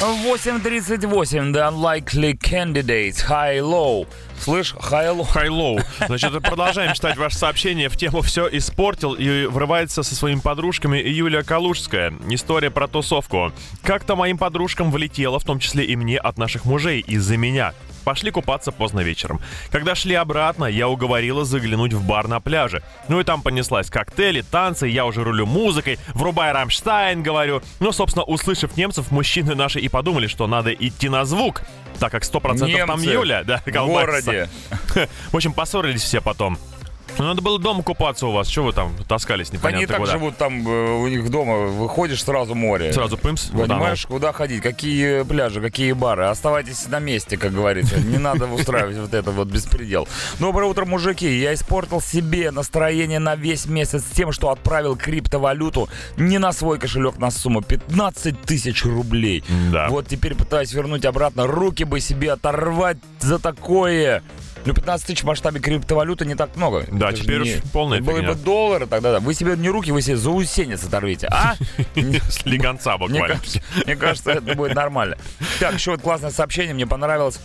[0.00, 1.52] 8.38.
[1.52, 3.22] The Unlikely Candidates.
[3.28, 4.06] High-Low.
[4.40, 5.24] Слышь, High-Low.
[5.24, 5.78] High-Low.
[6.06, 7.88] Значит, продолжаем читать ваше сообщение.
[7.88, 12.12] В тему «Все испортил» и врывается со своими подружками Юлия Калужская.
[12.28, 13.52] История про тусовку.
[13.82, 17.72] Как-то моим подружкам влетело, в том числе и мне, от наших мужей из-за меня.
[18.04, 19.40] Пошли купаться поздно вечером.
[19.70, 22.82] Когда шли обратно, я уговорила заглянуть в бар на пляже.
[23.08, 27.62] Ну и там понеслась коктейли, танцы, я уже рулю музыкой, врубай Рамштайн, говорю.
[27.80, 31.62] Ну, собственно, услышав немцев, мужчины наши и подумали, что надо идти на звук,
[31.98, 34.24] так как 100% там Немцы Юля, да, В колбасится.
[34.30, 34.48] городе.
[35.32, 36.58] В общем, поссорились все потом.
[37.18, 38.48] Ну, надо было дома купаться у вас.
[38.48, 40.12] Что вы там таскались Они непонятно так куда?
[40.12, 41.66] живут там э, у них дома.
[41.66, 42.92] Выходишь сразу море.
[42.92, 43.46] Сразу пымс.
[43.46, 46.24] Понимаешь, куда ходить, какие пляжи, какие бары.
[46.24, 48.00] Оставайтесь на месте, как говорится.
[48.00, 50.08] Не надо устраивать вот это вот беспредел.
[50.40, 51.30] Доброе утро, мужики.
[51.38, 57.18] Я испортил себе настроение на весь месяц тем, что отправил криптовалюту не на свой кошелек
[57.18, 59.44] на сумму 15 тысяч рублей.
[59.72, 59.88] Да.
[59.88, 61.46] Вот теперь пытаюсь вернуть обратно.
[61.46, 64.22] Руки бы себе оторвать за такое.
[64.66, 66.86] Ну, 15 тысяч в масштабе криптовалюты не так много.
[66.90, 68.32] Да, Это теперь не- уж полная Были фигня.
[68.32, 69.20] бы доллары тогда, да.
[69.20, 71.54] Вы себе не руки, вы себе заусенец оторвите, а?
[71.94, 73.40] С легонца буквально.
[73.84, 75.16] мне кажется, это будет нормально.
[75.60, 77.38] Так, еще вот классное сообщение, мне понравилось.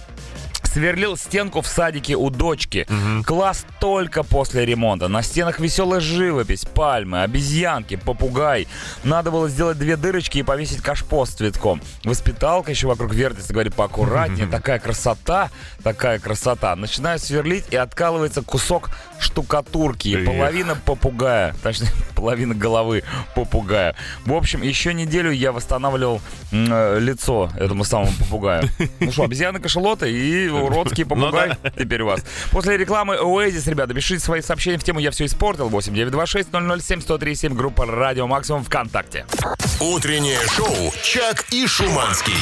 [0.72, 2.88] Сверлил стенку в садике у дочки.
[3.26, 5.08] Класс только после ремонта.
[5.08, 8.68] На стенах веселая живопись, пальмы, обезьянки, попугай.
[9.04, 11.82] Надо было сделать две дырочки и повесить кашпо с цветком.
[12.04, 14.48] Воспиталка еще вокруг вертится, говорит, поаккуратнее.
[14.52, 15.50] Такая красота,
[15.84, 16.76] такая красота.
[16.76, 20.10] Начинаю сверлить, и откалывается кусок штукатурки.
[20.10, 21.56] И половина попугая.
[21.62, 23.04] Точнее, половина головы
[23.36, 23.96] попугая.
[24.26, 28.70] В общем, еще неделю я восстанавливал э, лицо этому самому попугаю.
[29.00, 32.24] Ну что, обезьяны-кашалоты и уродский попугай теперь у вас.
[32.52, 35.70] После рекламы Oasis, ребята, пишите свои сообщения в тему «Я все испортил».
[35.70, 36.50] 8926
[36.86, 39.26] 007 137 группа «Радио Максимум» ВКонтакте.
[39.80, 42.34] Утреннее шоу «Чак и Шуманский».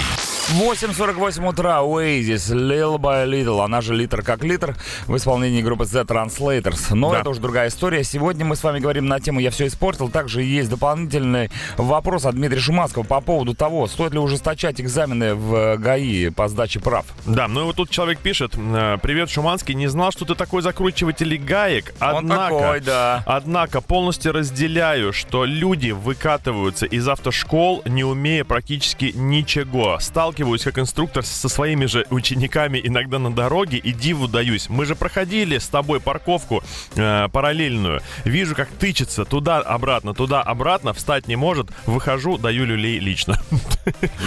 [0.47, 6.05] 8.48 утра, Oasis, Little by Little, она же литр как литр, в исполнении группы The
[6.67, 6.95] Translators.
[6.95, 7.19] Но Да.
[7.21, 8.03] это уже другая история.
[8.03, 10.09] Сегодня мы с вами говорим на тему «Я все испортил».
[10.09, 15.77] Также есть дополнительный вопрос от Дмитрия Шуманского по поводу того, стоит ли ужесточать экзамены в
[15.77, 17.05] ГАИ по сдаче прав.
[17.25, 18.53] Да, ну и вот тут человек пишет.
[18.55, 19.73] э, Привет, Шуманский.
[19.75, 21.93] Не знал, что ты такой закручиватель гаек.
[22.01, 23.23] Он Однако, такой, да.
[23.25, 29.97] Однако полностью разделяю, что люди выкатываются из автошкол, не умея практически ничего.
[29.99, 34.69] Сталкиваюсь как инструктор со своими же учениками иногда на дороге и диву даюсь.
[34.69, 36.56] Мы же проходили с тобой парковку
[36.95, 38.01] э, параллельную.
[38.25, 41.67] Вижу, как тычется туда-обратно, туда-обратно, встать не может.
[41.85, 43.41] Выхожу, даю люлей лично.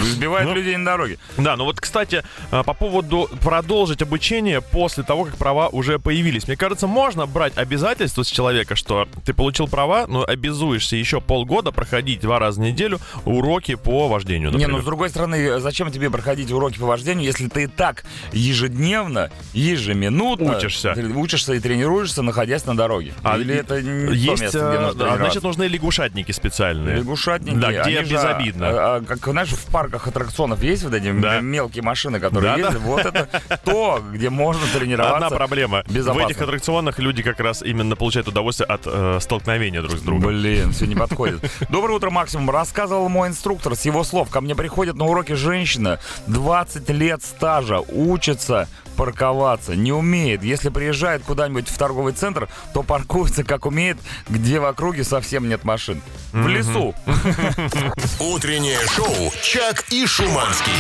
[0.03, 0.55] Сбивает Ну.
[0.55, 1.19] людей на дороге.
[1.37, 6.47] Да, ну вот, кстати, э, по поводу продолжить обучение после того, как права уже появились.
[6.47, 11.71] Мне кажется, можно брать обязательство с человека, что ты получил права, но обязуешься еще полгода
[11.73, 14.77] проходить два раза в неделю уроки по вождению, Не, например.
[14.77, 19.31] ну с другой стороны, зачем тебе проходить уроки по вождению, если ты и так ежедневно,
[19.53, 20.95] ежеминутно Учишься.
[21.15, 23.13] учишься и тренируешься, находясь на дороге?
[23.23, 26.97] А Или это не то Есть, место, где э, нужно да, значит, нужны лягушатники специальные.
[26.97, 28.67] Лягушатники, Да, где они же, безобидно.
[28.69, 31.41] а, а, как, знаешь, в парках аттракционов есть вот эти Да.
[31.41, 32.63] мелкие машины, которые Да, да.
[32.69, 32.83] ездят?
[32.83, 33.29] Вот это
[33.65, 35.27] то, где можно тренироваться.
[35.27, 35.83] Одна проблема.
[35.89, 36.27] безопасно.
[36.27, 40.29] В этих аттракционах люди как раз именно получают удовольствие от э, столкновения друг с другом.
[40.29, 41.41] Блин, все не подходит.
[41.69, 42.51] Доброе утро, Максимум.
[42.51, 44.31] Рассказывал мой инструктор с его слов.
[44.31, 50.43] Ко мне приходит на уроки женщина, 20 лет стажа, учится парковаться, не умеет.
[50.43, 55.65] Если приезжает куда-нибудь в торговый центр, то паркуется как умеет, где в округе совсем нет
[55.65, 56.01] машин.
[56.33, 56.95] В лесу.
[58.19, 60.73] Утреннее шоу «Чак и Шуманский».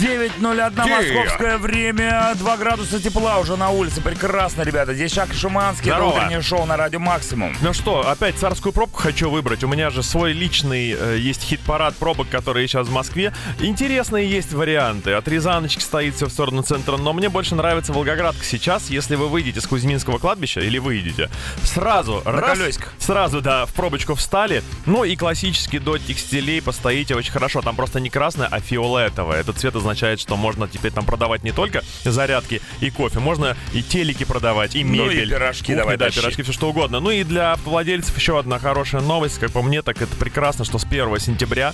[0.00, 4.02] 9.01 московское время, 2 градуса тепла уже на улице.
[4.02, 4.92] Прекрасно, ребята.
[4.92, 6.18] Здесь Шак Шуманский, это Здорово.
[6.18, 7.56] утреннее шоу на радио Максимум.
[7.62, 9.64] Ну что, опять царскую пробку хочу выбрать.
[9.64, 13.32] У меня же свой личный э, есть хит-парад пробок, которые сейчас в Москве.
[13.58, 15.12] Интересные есть варианты.
[15.12, 18.90] От Рязаночки стоит все в сторону центра, но мне больше нравится Волгоградка сейчас.
[18.90, 21.30] Если вы выйдете с Кузьминского кладбища или выйдете,
[21.62, 22.92] сразу раз, колесиках.
[22.98, 24.62] сразу, да, в пробочку встали.
[24.84, 27.62] Ну и классически до текстилей постоите очень хорошо.
[27.62, 29.40] Там просто не красное, а фиолетовое.
[29.40, 33.82] Этот цвет означает, что можно теперь там продавать не только зарядки и кофе, можно и
[33.82, 35.30] телеки продавать, и Ну и мебель.
[35.30, 36.20] пирожки Кухня, давай да, тащи.
[36.20, 37.00] пирожки, все что угодно.
[37.00, 39.38] Ну и для автовладельцев еще одна хорошая новость.
[39.38, 41.72] Как по мне, так это прекрасно, что с 1 сентября,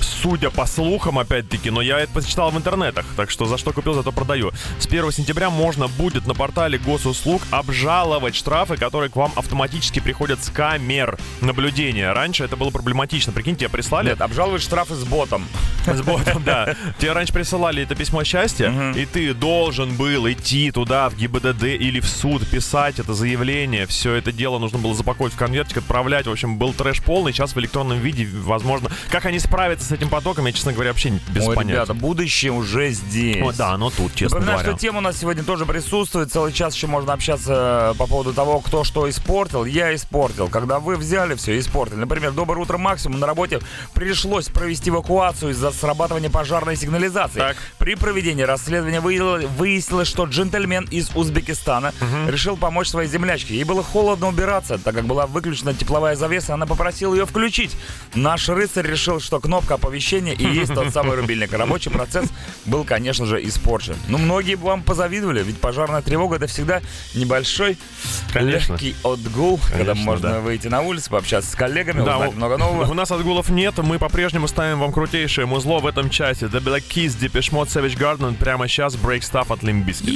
[0.00, 3.94] судя по слухам, опять-таки, но я это почитал в интернетах, так что за что купил,
[3.94, 4.52] зато продаю.
[4.78, 10.42] С 1 сентября можно будет на портале госуслуг обжаловать штрафы, которые к вам автоматически приходят
[10.42, 12.12] с камер наблюдения.
[12.12, 13.32] Раньше это было проблематично.
[13.32, 14.08] Прикиньте, тебе прислали...
[14.08, 15.46] Нет, обжаловать штрафы с ботом.
[15.86, 16.74] С ботом, да.
[16.98, 22.00] Тебе раньше присылали это письмо счастья, и ты должен был идти туда, в ГИБДД или
[22.00, 23.86] в суд, писать это заявление.
[23.86, 26.26] Все это дело нужно было запаковать в конвертик, отправлять.
[26.26, 27.32] В общем, был трэш полный.
[27.34, 28.90] Сейчас в электронном виде, возможно.
[29.10, 31.74] Как они справятся с этим потоком, я, честно говоря, вообще не- без Ой, понятия.
[31.74, 33.42] ребята, будущее уже здесь.
[33.42, 34.72] О, да, оно тут, честно Напоминаю, говоря.
[34.78, 36.32] что тема у нас сегодня тоже присутствует.
[36.32, 39.66] Целый час еще можно общаться по поводу того, кто что испортил.
[39.66, 40.48] Я испортил.
[40.48, 41.98] Когда вы взяли все, испортили.
[41.98, 43.20] Например, доброе утро максимум.
[43.20, 43.60] На работе
[43.92, 47.33] пришлось провести эвакуацию из-за срабатывания пожарной сигнализации.
[47.34, 47.56] Так.
[47.78, 51.92] При проведении расследования выяснилось, что джентльмен из Узбекистана
[52.28, 53.54] решил помочь своей землячке.
[53.54, 57.76] Ей было холодно убираться, так как была выключена тепловая завеса, она попросила ее включить.
[58.14, 61.52] Наш рыцарь решил, что кнопка оповещения и есть тот самый рубильник.
[61.52, 62.26] Рабочий процесс
[62.64, 63.96] был, конечно же, испорчен.
[64.08, 66.80] Ну, многие бы вам позавидовали, ведь пожарная тревога это всегда
[67.14, 67.76] небольшой,
[68.32, 68.72] Конечно.
[68.72, 70.40] легкий отгул, когда Конечно, можно да.
[70.40, 72.90] выйти на улицу, пообщаться с коллегами, Да, узнать у- много нового.
[72.90, 76.46] У нас отгулов нет, мы по-прежнему ставим вам крутейшее музло в этом часе.
[76.46, 78.34] The Black Keys, Depeche Mode, Savage Garden.
[78.34, 80.10] Прямо сейчас Break Stuff от Limp Bizkit.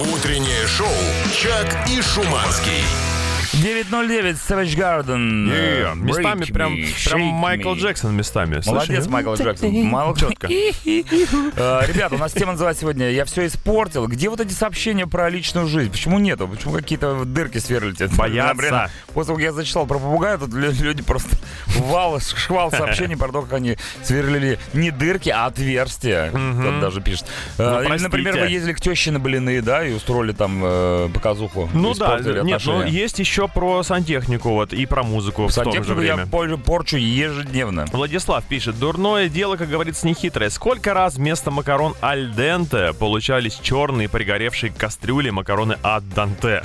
[0.00, 0.88] Утреннее шоу
[1.32, 3.09] «Чак и Шуманский».
[3.52, 5.48] 909 Savage Garden.
[5.50, 5.94] Yeah.
[5.96, 7.78] Местами Break прям, me, прям Майкл me.
[7.78, 8.60] Джексон местами.
[8.64, 9.08] Молодец, Слышали?
[9.10, 9.72] Майкл Джексон.
[9.86, 10.46] Мало Четко.
[10.46, 14.06] Э, Ребята, у нас тема называется сегодня «Я все испортил».
[14.06, 15.90] Где вот эти сообщения про личную жизнь?
[15.90, 16.46] Почему нету?
[16.48, 18.08] Почему какие-то дырки сверлите?
[18.16, 18.90] Боятся.
[19.12, 21.36] После того, как я зачитал про попугая, тут лю- люди просто
[21.76, 26.28] вал, шквал сообщений про то, как они сверлили не дырки, а отверстия.
[26.30, 27.26] Кто-то даже пишет.
[27.58, 31.08] Э, Ну, Или, например, вы ездили к теще на блины, да, и устроили там э,
[31.12, 31.68] показуху.
[31.72, 32.90] Ну да, нет, ну отношения.
[32.90, 36.26] есть еще про сантехнику вот и про музыку в том же я время.
[36.26, 37.86] пор- порчу ежедневно.
[37.92, 40.50] Владислав пишет, дурное дело, как говорится, нехитрое.
[40.50, 46.62] Сколько раз вместо макарон аль денте получались черные пригоревшие кастрюли макароны ад данте?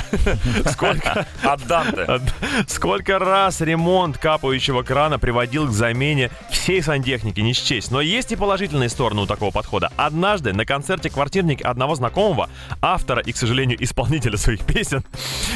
[0.71, 2.05] Сколько, От Данте.
[2.67, 7.91] Сколько раз ремонт капающего крана приводил к замене всей сантехники, не счесть.
[7.91, 9.91] Но есть и положительные стороны у такого подхода.
[9.97, 12.49] Однажды на концерте «Квартирник» одного знакомого,
[12.81, 15.03] автора и, к сожалению, исполнителя своих песен,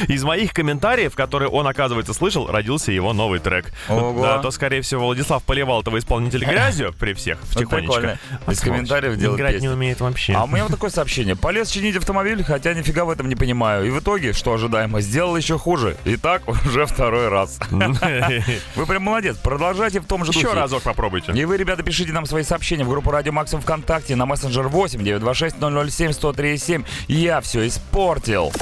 [0.08, 3.72] из моих комментариев, которые он, оказывается, слышал, родился его новый трек.
[3.88, 4.22] Ого.
[4.22, 7.94] Да, то, скорее всего, Владислав поливал этого исполнителя грязью при всех, втихонечку.
[7.94, 8.18] прикольно.
[8.46, 9.66] А Из комментариев делать Играть песни.
[9.66, 10.32] не умеет вообще.
[10.34, 11.36] А у меня вот такое сообщение.
[11.36, 13.86] Полез чинить автомобиль, хотя нифига в этом не понимаю.
[13.86, 15.96] И в итоге, что ожидаемо, сделал еще хуже.
[16.04, 17.58] И так уже второй раз.
[17.70, 19.36] Вы прям молодец.
[19.36, 20.54] Продолжайте в том же Еще духе.
[20.54, 21.32] разок попробуйте.
[21.32, 25.02] И вы, ребята, пишите нам свои сообщения в группу Радио Максимум ВКонтакте на мессенджер 8
[25.02, 25.56] 926
[25.96, 26.60] 007 103
[27.08, 28.52] Я все испортил.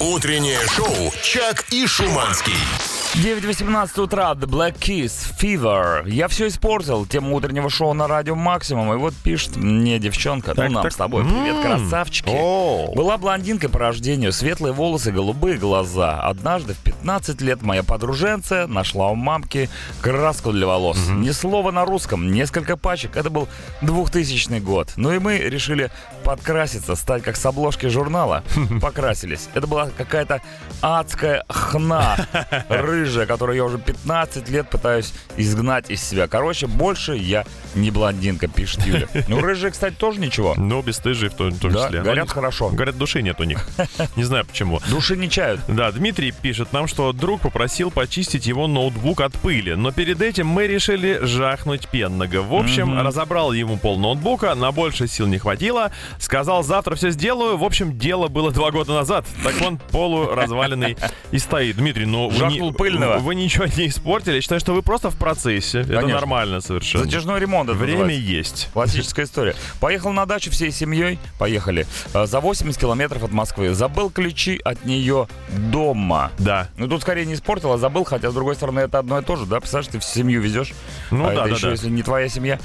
[0.00, 2.97] Утреннее шоу «Чак и Шуманский».
[3.14, 6.08] 9.18 утра, The Black Keys, Fever.
[6.08, 7.04] Я все испортил.
[7.06, 8.92] Тема утреннего шоу на радио Максимум.
[8.92, 10.54] И вот пишет мне девчонка.
[10.54, 10.92] Так, ну, нам так.
[10.92, 11.24] с тобой.
[11.24, 11.62] Привет, М.
[11.62, 12.30] красавчики.
[12.32, 12.92] О.
[12.94, 16.20] Была блондинкой по рождению, светлые волосы, голубые глаза.
[16.20, 19.68] Однажды в 15 лет моя подруженция нашла у мамки
[20.00, 20.98] краску для волос.
[21.08, 23.16] Ни слова на русском, несколько пачек.
[23.16, 23.48] Это был
[23.80, 24.92] 2000 год.
[24.96, 25.90] Ну и мы решили
[26.24, 28.44] подкраситься, стать как с обложки журнала.
[28.80, 29.48] Покрасились.
[29.54, 30.40] Это была какая-то
[30.82, 32.16] адская хна
[32.98, 36.26] рыжая, которую я уже 15 лет пытаюсь изгнать из себя.
[36.28, 39.06] Короче, больше я не блондинка, пишет Юля.
[39.28, 40.54] Ну, рыжие, кстати, тоже ничего.
[40.56, 42.02] Ну, бесстыжие в том, в том Да, числе.
[42.02, 42.68] горят Ну, хорошо.
[42.70, 43.66] Говорят, души нет у них.
[44.16, 44.80] Не знаю почему.
[44.88, 45.60] Души не чают.
[45.68, 50.46] Да, Дмитрий пишет нам, что друг попросил почистить его ноутбук от пыли, но перед этим
[50.46, 52.42] мы решили жахнуть пенного.
[52.42, 57.56] В общем, разобрал ему пол ноутбука, на больше сил не хватило, сказал, завтра все сделаю.
[57.56, 59.24] В общем, дело было два года назад.
[59.44, 60.96] Так он полуразваленный
[61.30, 61.76] и стоит.
[61.76, 62.30] Дмитрий, ну...
[62.30, 63.18] не- Жахнул пыль Пыльного.
[63.18, 64.36] Вы ничего не испортили.
[64.36, 65.80] Я считаю, что вы просто в процессе.
[65.80, 66.14] Это Конечно.
[66.14, 67.04] нормально совершенно.
[67.04, 67.68] Затяжной ремонт.
[67.70, 68.30] это Время называется.
[68.30, 68.68] есть.
[68.72, 69.54] Классическая история.
[69.80, 71.18] Поехал на дачу всей семьей.
[71.38, 71.86] Поехали.
[72.14, 73.74] Э, За 80 километров от Москвы.
[73.74, 75.28] Забыл ключи от нее
[75.72, 76.30] дома.
[76.38, 76.68] Да.
[76.76, 79.36] Ну тут скорее не испортил, а забыл, хотя с другой стороны это одно и то
[79.36, 79.60] же, да?
[79.60, 80.72] Представляешь, ты в семью везешь,
[81.10, 81.72] Ну а да, это да, еще да.
[81.72, 82.58] если не твоя семья.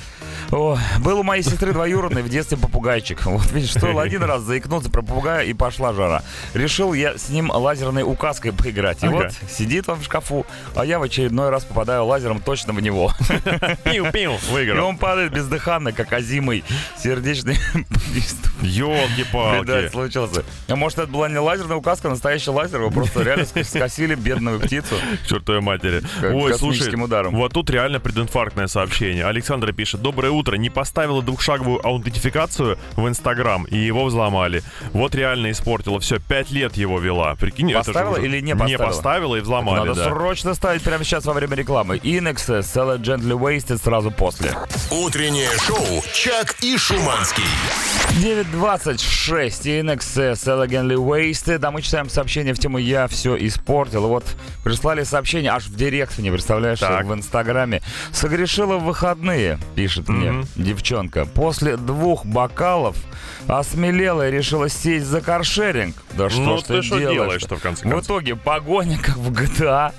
[0.51, 3.25] О, был у моей сестры двоюродный в детстве попугайчик.
[3.33, 6.21] Вот видишь, стоило один раз заикнуться про попугая и пошла жара.
[6.53, 9.03] Решил я с ним лазерной указкой поиграть.
[9.03, 9.15] И Ага.
[9.15, 10.45] вот сидит он в шкафу,
[10.76, 13.12] а я в очередной раз попадаю лазером точно в него.
[13.84, 14.88] Пиу-пиу, И выиграл.
[14.88, 16.63] он падает бездыханно, как озимый
[16.97, 17.58] сердечный
[17.89, 18.52] приступ.
[18.62, 19.89] Ёлки-палки.
[19.89, 20.43] случился.
[20.67, 24.13] А может, это была не лазерная указка, а настоящий лазер, его просто реально ск- скосили
[24.15, 24.95] бедную птицу.
[25.28, 26.02] Чертовой матери.
[26.23, 27.36] Ой, слушай, ударом.
[27.36, 29.26] вот тут реально прединфарктное сообщение.
[29.26, 30.02] Александра пишет.
[30.02, 30.56] Доброе утро.
[30.58, 34.62] Не поставила двухшаговую аутентификацию в Инстаграм, и его взломали.
[34.93, 35.99] Вот реально испортила.
[35.99, 37.36] Все, пять лет его вела.
[37.36, 38.86] Прикинь, это же Поставила или не Не поставила?
[38.86, 40.02] поставила и взломали, Надо да.
[40.03, 41.97] Срочно ставить прямо сейчас во время рекламы.
[41.97, 44.55] Inex, Sell It Gently Wasted сразу после.
[44.91, 47.43] Утреннее шоу «Чак и Шуманский».
[48.21, 49.65] 9.26.
[49.81, 49.99] Inex,
[50.33, 51.63] Sell It Gently Wasted.
[51.65, 54.07] А мы читаем сообщение в тему «Я все испортил».
[54.07, 54.23] Вот
[54.63, 57.05] прислали сообщение аж в директ мне, представляешь, Так.
[57.05, 57.81] в Инстаграме.
[58.11, 60.47] Согрешила в выходные, пишет мне Мгм.
[60.55, 61.25] девчонка.
[61.25, 62.95] После двух бокалов
[63.47, 65.95] осмелела и решила сесть за каршеринг.
[66.13, 68.05] Да что Ну, ж ты что делаешь-то, в конце В концов?
[68.05, 69.92] итоге погоня, как в GTA,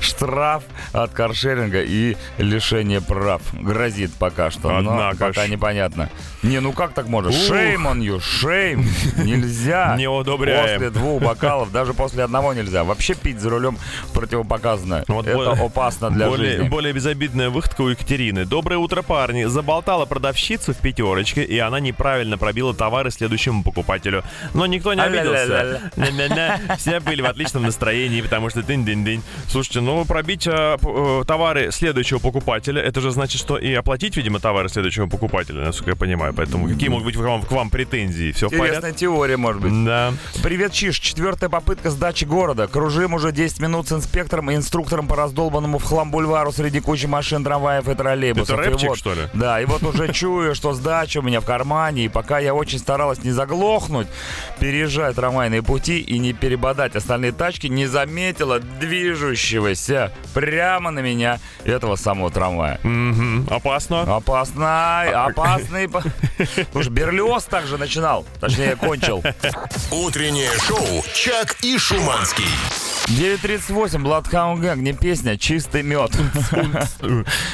[0.00, 3.42] штраф от каршеринга и лишение прав.
[3.52, 5.48] Грозит пока что, Однако но пока ж.
[5.48, 6.08] непонятно.
[6.42, 7.30] Не, ну как так можно?
[7.30, 8.84] Shame on you, shame.
[9.24, 9.94] Нельзя.
[9.98, 10.62] Не одобряем.
[10.80, 12.84] После двух бокалов, даже после одного нельзя.
[12.84, 13.76] Вообще пить за рулем
[14.14, 15.04] противопоказано.
[15.08, 16.68] Вот Это более- опасно для более, жизни.
[16.68, 18.44] более безобидная выходка у Екатерины.
[18.44, 19.44] Доброе утро, парни.
[19.44, 24.22] Заболтала продавщицу в пятерочке, и она неправильно пробила товары следующему покупателю.
[24.54, 25.90] Но никто не обиделся.
[26.78, 29.22] Все были в отличном настроении, потому что дынь-дынь-дынь.
[29.48, 34.16] Слушайте, ну пробить э, п- э, товары следующего покупателя, это же значит, что и оплатить,
[34.16, 36.34] видимо, товары следующего покупателя, насколько я понимаю.
[36.34, 38.32] Поэтому какие могут быть к вам, к вам претензии?
[38.32, 38.98] Все в Интересная порядке?
[39.00, 39.84] теория, может быть.
[39.84, 40.12] Да.
[40.42, 40.98] Привет, Чиш.
[40.98, 42.66] Четвертая попытка сдачи города.
[42.68, 47.06] Кружим уже 10 минут с инспектором и инструктором по раздолбанному в хлам бульвару среди кучи
[47.06, 48.58] машин, трамваев и троллейбусов.
[48.58, 49.22] Это И рэпчик, вот- что ли?
[49.34, 52.78] Да, и вот уже чую, что сдача у меня в кармане, и пока я очень
[52.78, 54.06] старалась не заглохнуть,
[54.58, 58.60] переезжая трамвайные пути и не перебодать остальные тачки, не заметила
[59.28, 62.80] движущегося прямо на меня этого самого трамвая.
[62.82, 63.46] Мгм.
[63.50, 64.02] Опасно.
[64.16, 65.88] Опасный, опасный.
[65.88, 66.02] по-
[66.72, 69.22] Слушай, Берлиоз также начинал, точнее, кончил.
[69.90, 72.44] Утреннее шоу «Чак и Шуманский».
[73.08, 76.10] 9.38, Bloodhound Gang, не песня, чистый мед.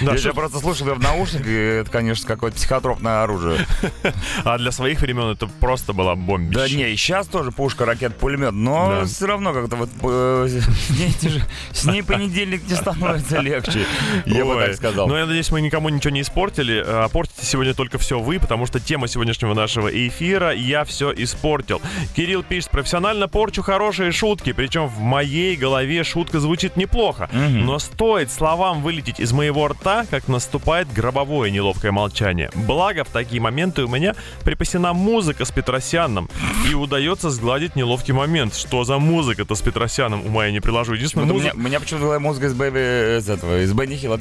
[0.01, 3.65] Я же просто слушал ее в наушниках, и это, конечно, какое-то психотропное оружие.
[4.45, 6.59] А для своих времен это просто была бомбища.
[6.61, 10.49] Да не, и сейчас тоже пушка, ракет, пулемет, но все равно как-то вот э,
[11.73, 13.87] с ней понедельник не становится легче.
[14.27, 15.07] Я бы так сказал.
[15.09, 16.83] Ну, я надеюсь, мы никому ничего не испортили.
[16.85, 21.81] А портите сегодня только все вы, потому что тема сегодняшнего нашего эфира «Я все испортил».
[22.17, 27.29] Кирилл пишет, профессионально порчу хорошие шутки, причем в моей голове шутка звучит неплохо.
[27.33, 32.51] Но стоит словам вылететь из моего рта, как наступает гробовое неловкое молчание.
[32.55, 36.29] Благо, в такие моменты у меня припасена музыка с Петросяном,
[36.69, 38.55] и удается сгладить неловкий момент.
[38.55, 40.25] Что за музыка-то с Петросяном?
[40.27, 40.95] Ума я не приложу.
[40.95, 41.57] Единственное, Вот у музыка...
[41.57, 44.19] меня, у меня почему-то была музыка из Бэби, из этого, из Бенни Хилла.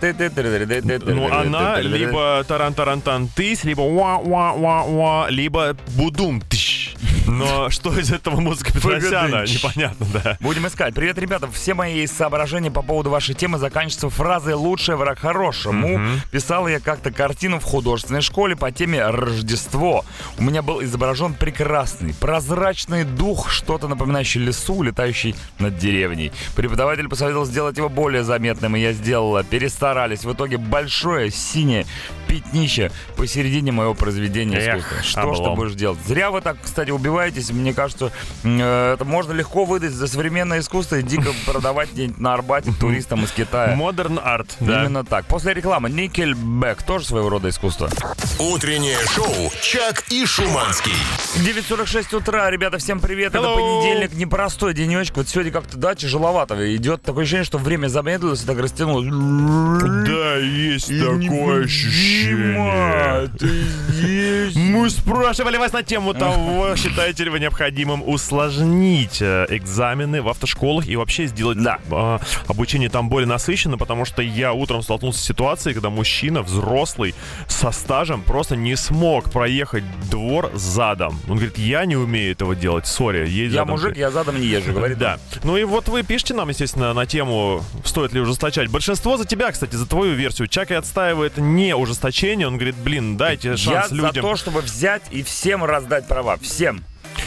[1.06, 6.83] Ну, она либо таран-тарантан тысь, либо ва-ва-ва-ва, либо будум тыщ.
[7.28, 9.46] Но что из этого музыка Петросяна?
[9.46, 10.38] Непонятно, да.
[10.40, 10.94] Будем искать.
[10.94, 11.50] Привет, ребята.
[11.52, 16.00] Все мои соображения по поводу вашей темы заканчиваются фразой «лучший враг хорошему».
[16.32, 20.06] Писал я как-то картину в художественной школе по теме «Рождество».
[20.38, 26.32] У меня был изображен прекрасный, прозрачный дух, что-то напоминающий лесу, летающий над деревней.
[26.56, 29.44] Преподаватель посоветовал сделать его более заметным, и я сделала.
[29.44, 30.26] Перестарались.
[30.26, 31.86] В итоге большое синее
[32.28, 35.04] пятнище посередине моего произведения искусства.
[35.04, 36.00] Что ж ты будешь делать?
[36.06, 37.52] Зря вы так, кстати, убиваетесь.
[37.52, 38.12] Мне кажется,
[38.44, 43.24] э, это можно легко выдать за современное искусство и дико продавать где-нибудь на Арбате туристам
[43.24, 43.76] из Китая.
[43.76, 44.82] Модерн арт, да.
[44.82, 45.26] Именно так.
[45.26, 47.90] После рекламы Никельбэк тоже своего рода искусство.
[48.40, 50.94] Утреннее шоу «Чак и Шуманский».
[51.36, 53.36] 9.46 утра, ребята, всем привет.
[53.36, 53.56] Это Hello.
[53.56, 55.18] понедельник, непростой денечек.
[55.18, 56.76] Вот сегодня как-то, да, тяжеловато.
[56.76, 59.08] Идет такое ощущение, что время замедлилось и так растянулось.
[59.08, 63.30] Да, есть такое ощущение.
[63.38, 63.48] Ты
[64.06, 64.56] есть.
[64.56, 70.88] Мы спрашивали вас на тему того, считаете ли вы необходимым усложнить э, экзамены в автошколах
[70.88, 71.80] и вообще сделать Да.
[71.92, 77.14] э, обучение там более насыщенным, потому что я утром столкнулся с ситуацией, когда мужчина, взрослый,
[77.48, 81.20] со стажем просто не смог проехать двор задом.
[81.28, 83.28] Он говорит, я не умею этого делать, сори.
[83.30, 83.70] Я задом».
[83.70, 84.98] мужик, я задом не езжу, говорит.
[84.98, 85.20] Да.
[85.44, 88.70] Ну и вот вы пишите нам, естественно, на тему, стоит ли ужесточать.
[88.70, 90.48] Большинство за тебя, кстати, за твою версию.
[90.48, 92.48] Чак и отстаивает не ужесточение.
[92.48, 94.24] Он говорит, блин, дайте Я шанс за людям.
[94.24, 96.38] то, чтобы взять и всем раздать права.
[96.42, 96.84] Всем.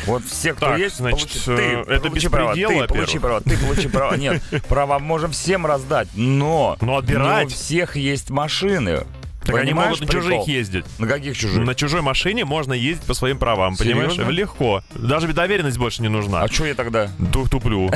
[0.06, 2.88] Вот все, кто Так, есть, значит, получи- э, ты это получи права, ты во-первых.
[2.88, 4.16] получи права, ты получи права.
[4.16, 6.76] Нет, права можем всем раздать, но...
[6.80, 7.46] Но отбирать?
[7.46, 9.04] у всех есть машины.
[9.46, 10.30] Так они Понимаешь могут на прикол?
[10.44, 10.84] чужих ездить.
[10.98, 11.64] На каких чужих?
[11.64, 14.12] На чужой машине можно ездить по своим правам, понимаешь?
[14.12, 14.30] Серьезно?
[14.32, 14.82] Легко.
[14.94, 16.42] Даже доверенность больше не нужна.
[16.42, 17.10] А что я тогда?
[17.32, 17.90] Ту- Туплю.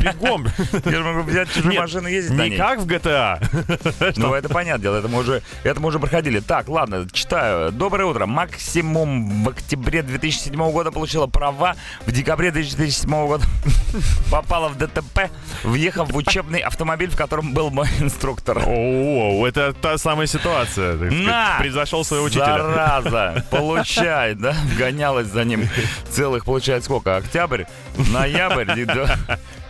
[0.00, 0.46] Бегом.
[0.84, 4.14] Я же могу взять чужую машину и ездить Не как в GTA.
[4.16, 6.40] Ну, это понятное дело, это мы, уже, это мы уже проходили.
[6.40, 7.70] Так, ладно, читаю.
[7.72, 8.26] Доброе утро.
[8.26, 11.76] Максимум в октябре 2007 года получила права.
[12.06, 13.44] В декабре 2007 года
[14.30, 15.30] попала в ДТП,
[15.64, 18.62] въехав в учебный автомобиль, в котором был мой инструктор.
[18.66, 20.77] О, это та самая ситуация.
[20.78, 21.12] Так сказать.
[21.26, 21.56] На!
[21.58, 22.58] Превзошел своего учителя.
[22.58, 23.44] Зараза!
[23.50, 24.54] Получай, да?
[24.78, 25.68] Гонялась за ним
[26.10, 27.16] целых, получается, сколько?
[27.16, 27.64] Октябрь,
[28.12, 29.18] ноябрь, и до-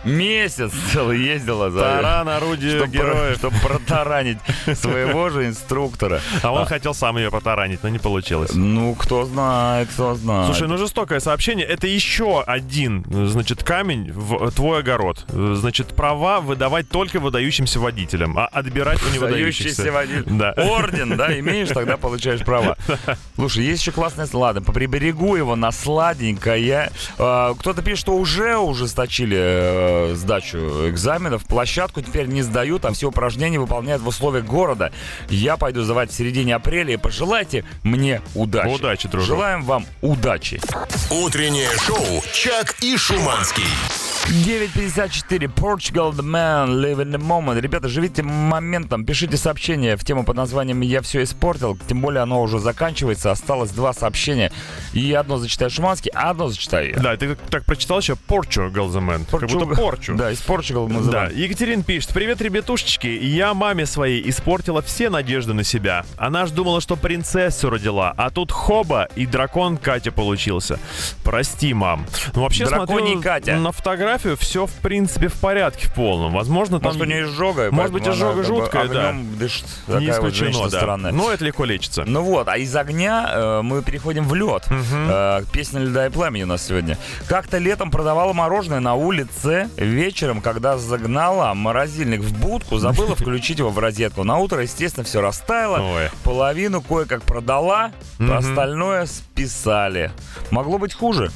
[0.03, 1.79] месяц целый ездила за...
[1.81, 3.37] Таран, орудие Чтобы, героев.
[3.37, 4.37] чтобы протаранить
[4.75, 6.21] своего же инструктора.
[6.41, 8.51] А он хотел сам ее потаранить, но не получилось.
[8.53, 10.45] Ну, кто знает, кто знает.
[10.47, 11.65] Слушай, ну жестокое сообщение.
[11.65, 15.25] Это еще один, значит, камень в твой огород.
[15.27, 19.91] Значит, права выдавать только выдающимся водителям, а отбирать у невыдающихся.
[19.91, 20.23] Водитель.
[20.27, 20.53] Да.
[20.57, 22.77] Орден, да, имеешь, тогда получаешь права.
[23.35, 26.91] Слушай, есть еще классная ладно, поприберегу его на сладенькое.
[27.17, 30.57] А, Кто-то пишет, что уже ужесточили э, сдачу
[30.89, 31.45] экзаменов.
[31.45, 34.91] Площадку теперь не сдают, а все упражнения выполняют в условиях города.
[35.29, 38.75] Я пойду сдавать в середине апреля и пожелайте мне удачи.
[38.75, 39.27] Удачи, дружок.
[39.27, 40.61] Желаем вам удачи.
[41.09, 44.08] Утреннее шоу «Чак и Шуманский».
[44.27, 47.59] 9.54, Portugal, the man, live in the moment.
[47.59, 52.41] Ребята, живите моментом, пишите сообщения в тему под названием «Я все испортил», тем более оно
[52.43, 54.51] уже заканчивается, осталось два сообщения.
[54.93, 56.97] И одно зачитаю Шуманский, а одно зачитаю я.
[56.99, 59.25] Да, ты как- так прочитал еще порчу, Галзамен.
[59.25, 60.15] Как будто Порчу-.
[60.15, 61.35] Да, из Португал мы Да, называем.
[61.37, 62.11] Екатерин пишет.
[62.13, 63.07] Привет, ребятушечки.
[63.07, 66.05] Я маме своей испортила все надежды на себя.
[66.17, 70.77] Она ж думала, что принцессу родила, а тут хоба и дракон Катя получился.
[71.23, 72.05] Прости, мам.
[72.35, 73.55] Ну, вообще, Драконий смотрю Катя.
[73.55, 73.71] на
[74.09, 76.33] фотографию, все, в принципе, в порядке в полном.
[76.33, 76.87] Возможно, там...
[76.87, 79.09] Может, у нее изжога, Может быть, изжога жуткая, да.
[79.09, 79.65] огнем дышит.
[79.87, 81.11] Не вот исключено, женщина да.
[81.11, 82.03] Но это легко лечится.
[82.05, 84.65] Ну вот, а из огня э, мы переходим в лед.
[84.69, 86.97] Э, песня льда и пламени у нас сегодня.
[87.27, 89.69] Как-то летом продавала мороженое на улице.
[89.77, 94.23] Вечером, когда загнала морозильник в будку, забыла включить его в розетку.
[94.23, 95.79] На утро, естественно, все растаяло.
[95.79, 96.09] Ой.
[96.23, 100.11] Половину кое-как продала, остальное списали.
[100.51, 101.31] Могло быть хуже.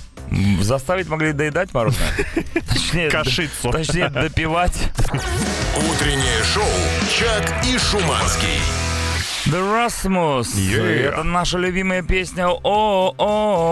[0.61, 2.13] Заставить могли доедать мороженое.
[2.69, 3.71] Точнее, Кашицу.
[3.71, 4.89] Точнее, допивать.
[5.75, 6.63] Утреннее шоу
[7.09, 8.59] «Чак и Шуманский».
[9.45, 10.55] The Rasmus.
[10.55, 11.09] Yeah.
[11.09, 12.47] Это наша любимая песня.
[12.47, 13.69] О-о-о.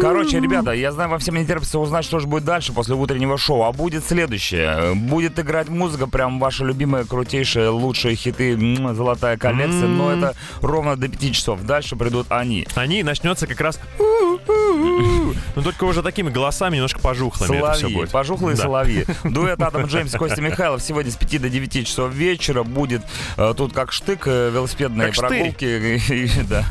[0.00, 3.36] Короче, ребята, я знаю, вам всем не терпится узнать, что же будет дальше после утреннего
[3.36, 3.64] шоу.
[3.64, 4.94] А будет следующее.
[4.94, 8.56] Будет играть музыка, прям ваши любимые, крутейшие, лучшие хиты,
[8.94, 9.86] золотая коллекция.
[9.86, 11.62] Но это ровно до 5 часов.
[11.64, 12.66] Дальше придут они.
[12.74, 13.78] Они начнется как раз...
[14.48, 18.10] Ну, только уже такими голосами немножко пожухлыми это все Соловьи, будет.
[18.10, 18.62] пожухлые Да.
[18.62, 19.04] соловьи.
[19.24, 23.02] Дуэт Адам Джеймс и Костя Михайлов сегодня с 5 до 9 часов вечера будет
[23.36, 25.28] э, тут как штык, э, велосипедные Как штырь.
[25.28, 26.64] прогулки, и, и, да,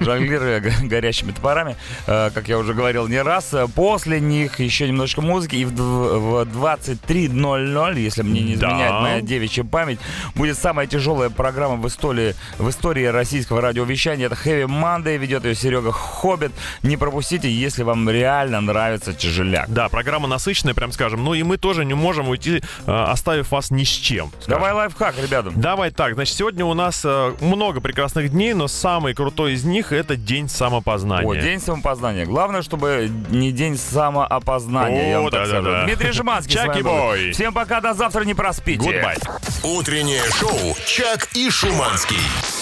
[0.00, 1.76] жонглируя го- горящими топорами,
[2.06, 3.54] э, как я уже говорил не раз.
[3.74, 8.68] После них еще немножко музыки, и в, в 23.00, если мне не Да.
[8.68, 9.98] изменяет моя девичья память,
[10.34, 14.26] будет самая тяжелая программа в истории, в истории российского радиовещания.
[14.26, 16.52] Это Heavy Monday, ведет ее Серега Хоббит.
[16.82, 19.68] Не пропустите, если вам реально нравится тяжеляк.
[19.68, 21.24] Да, программа насыщенная, прям скажем.
[21.24, 24.30] Ну и мы тоже не можем уйти, э, оставив вас ни с чем.
[24.40, 24.50] скажем.
[24.50, 25.50] Давай лайфхак, ребята.
[25.54, 29.92] Давай так, значит, сегодня у нас э, много прекрасных дней, но самый крутой из них
[29.92, 31.28] это день самопознания.
[31.28, 32.24] О, день самопознания.
[32.26, 35.70] Главное, чтобы не день самоопознания, я О, так да-да-да.
[35.70, 35.86] скажу.
[35.86, 36.90] Дмитрий Жеманский с вами был.
[36.90, 37.32] Чаки-бой.
[37.32, 38.88] Всем пока, до завтра, не проспите.
[38.88, 39.18] Goodbye.
[39.62, 42.61] Утреннее шоу «Чак и Шуманский».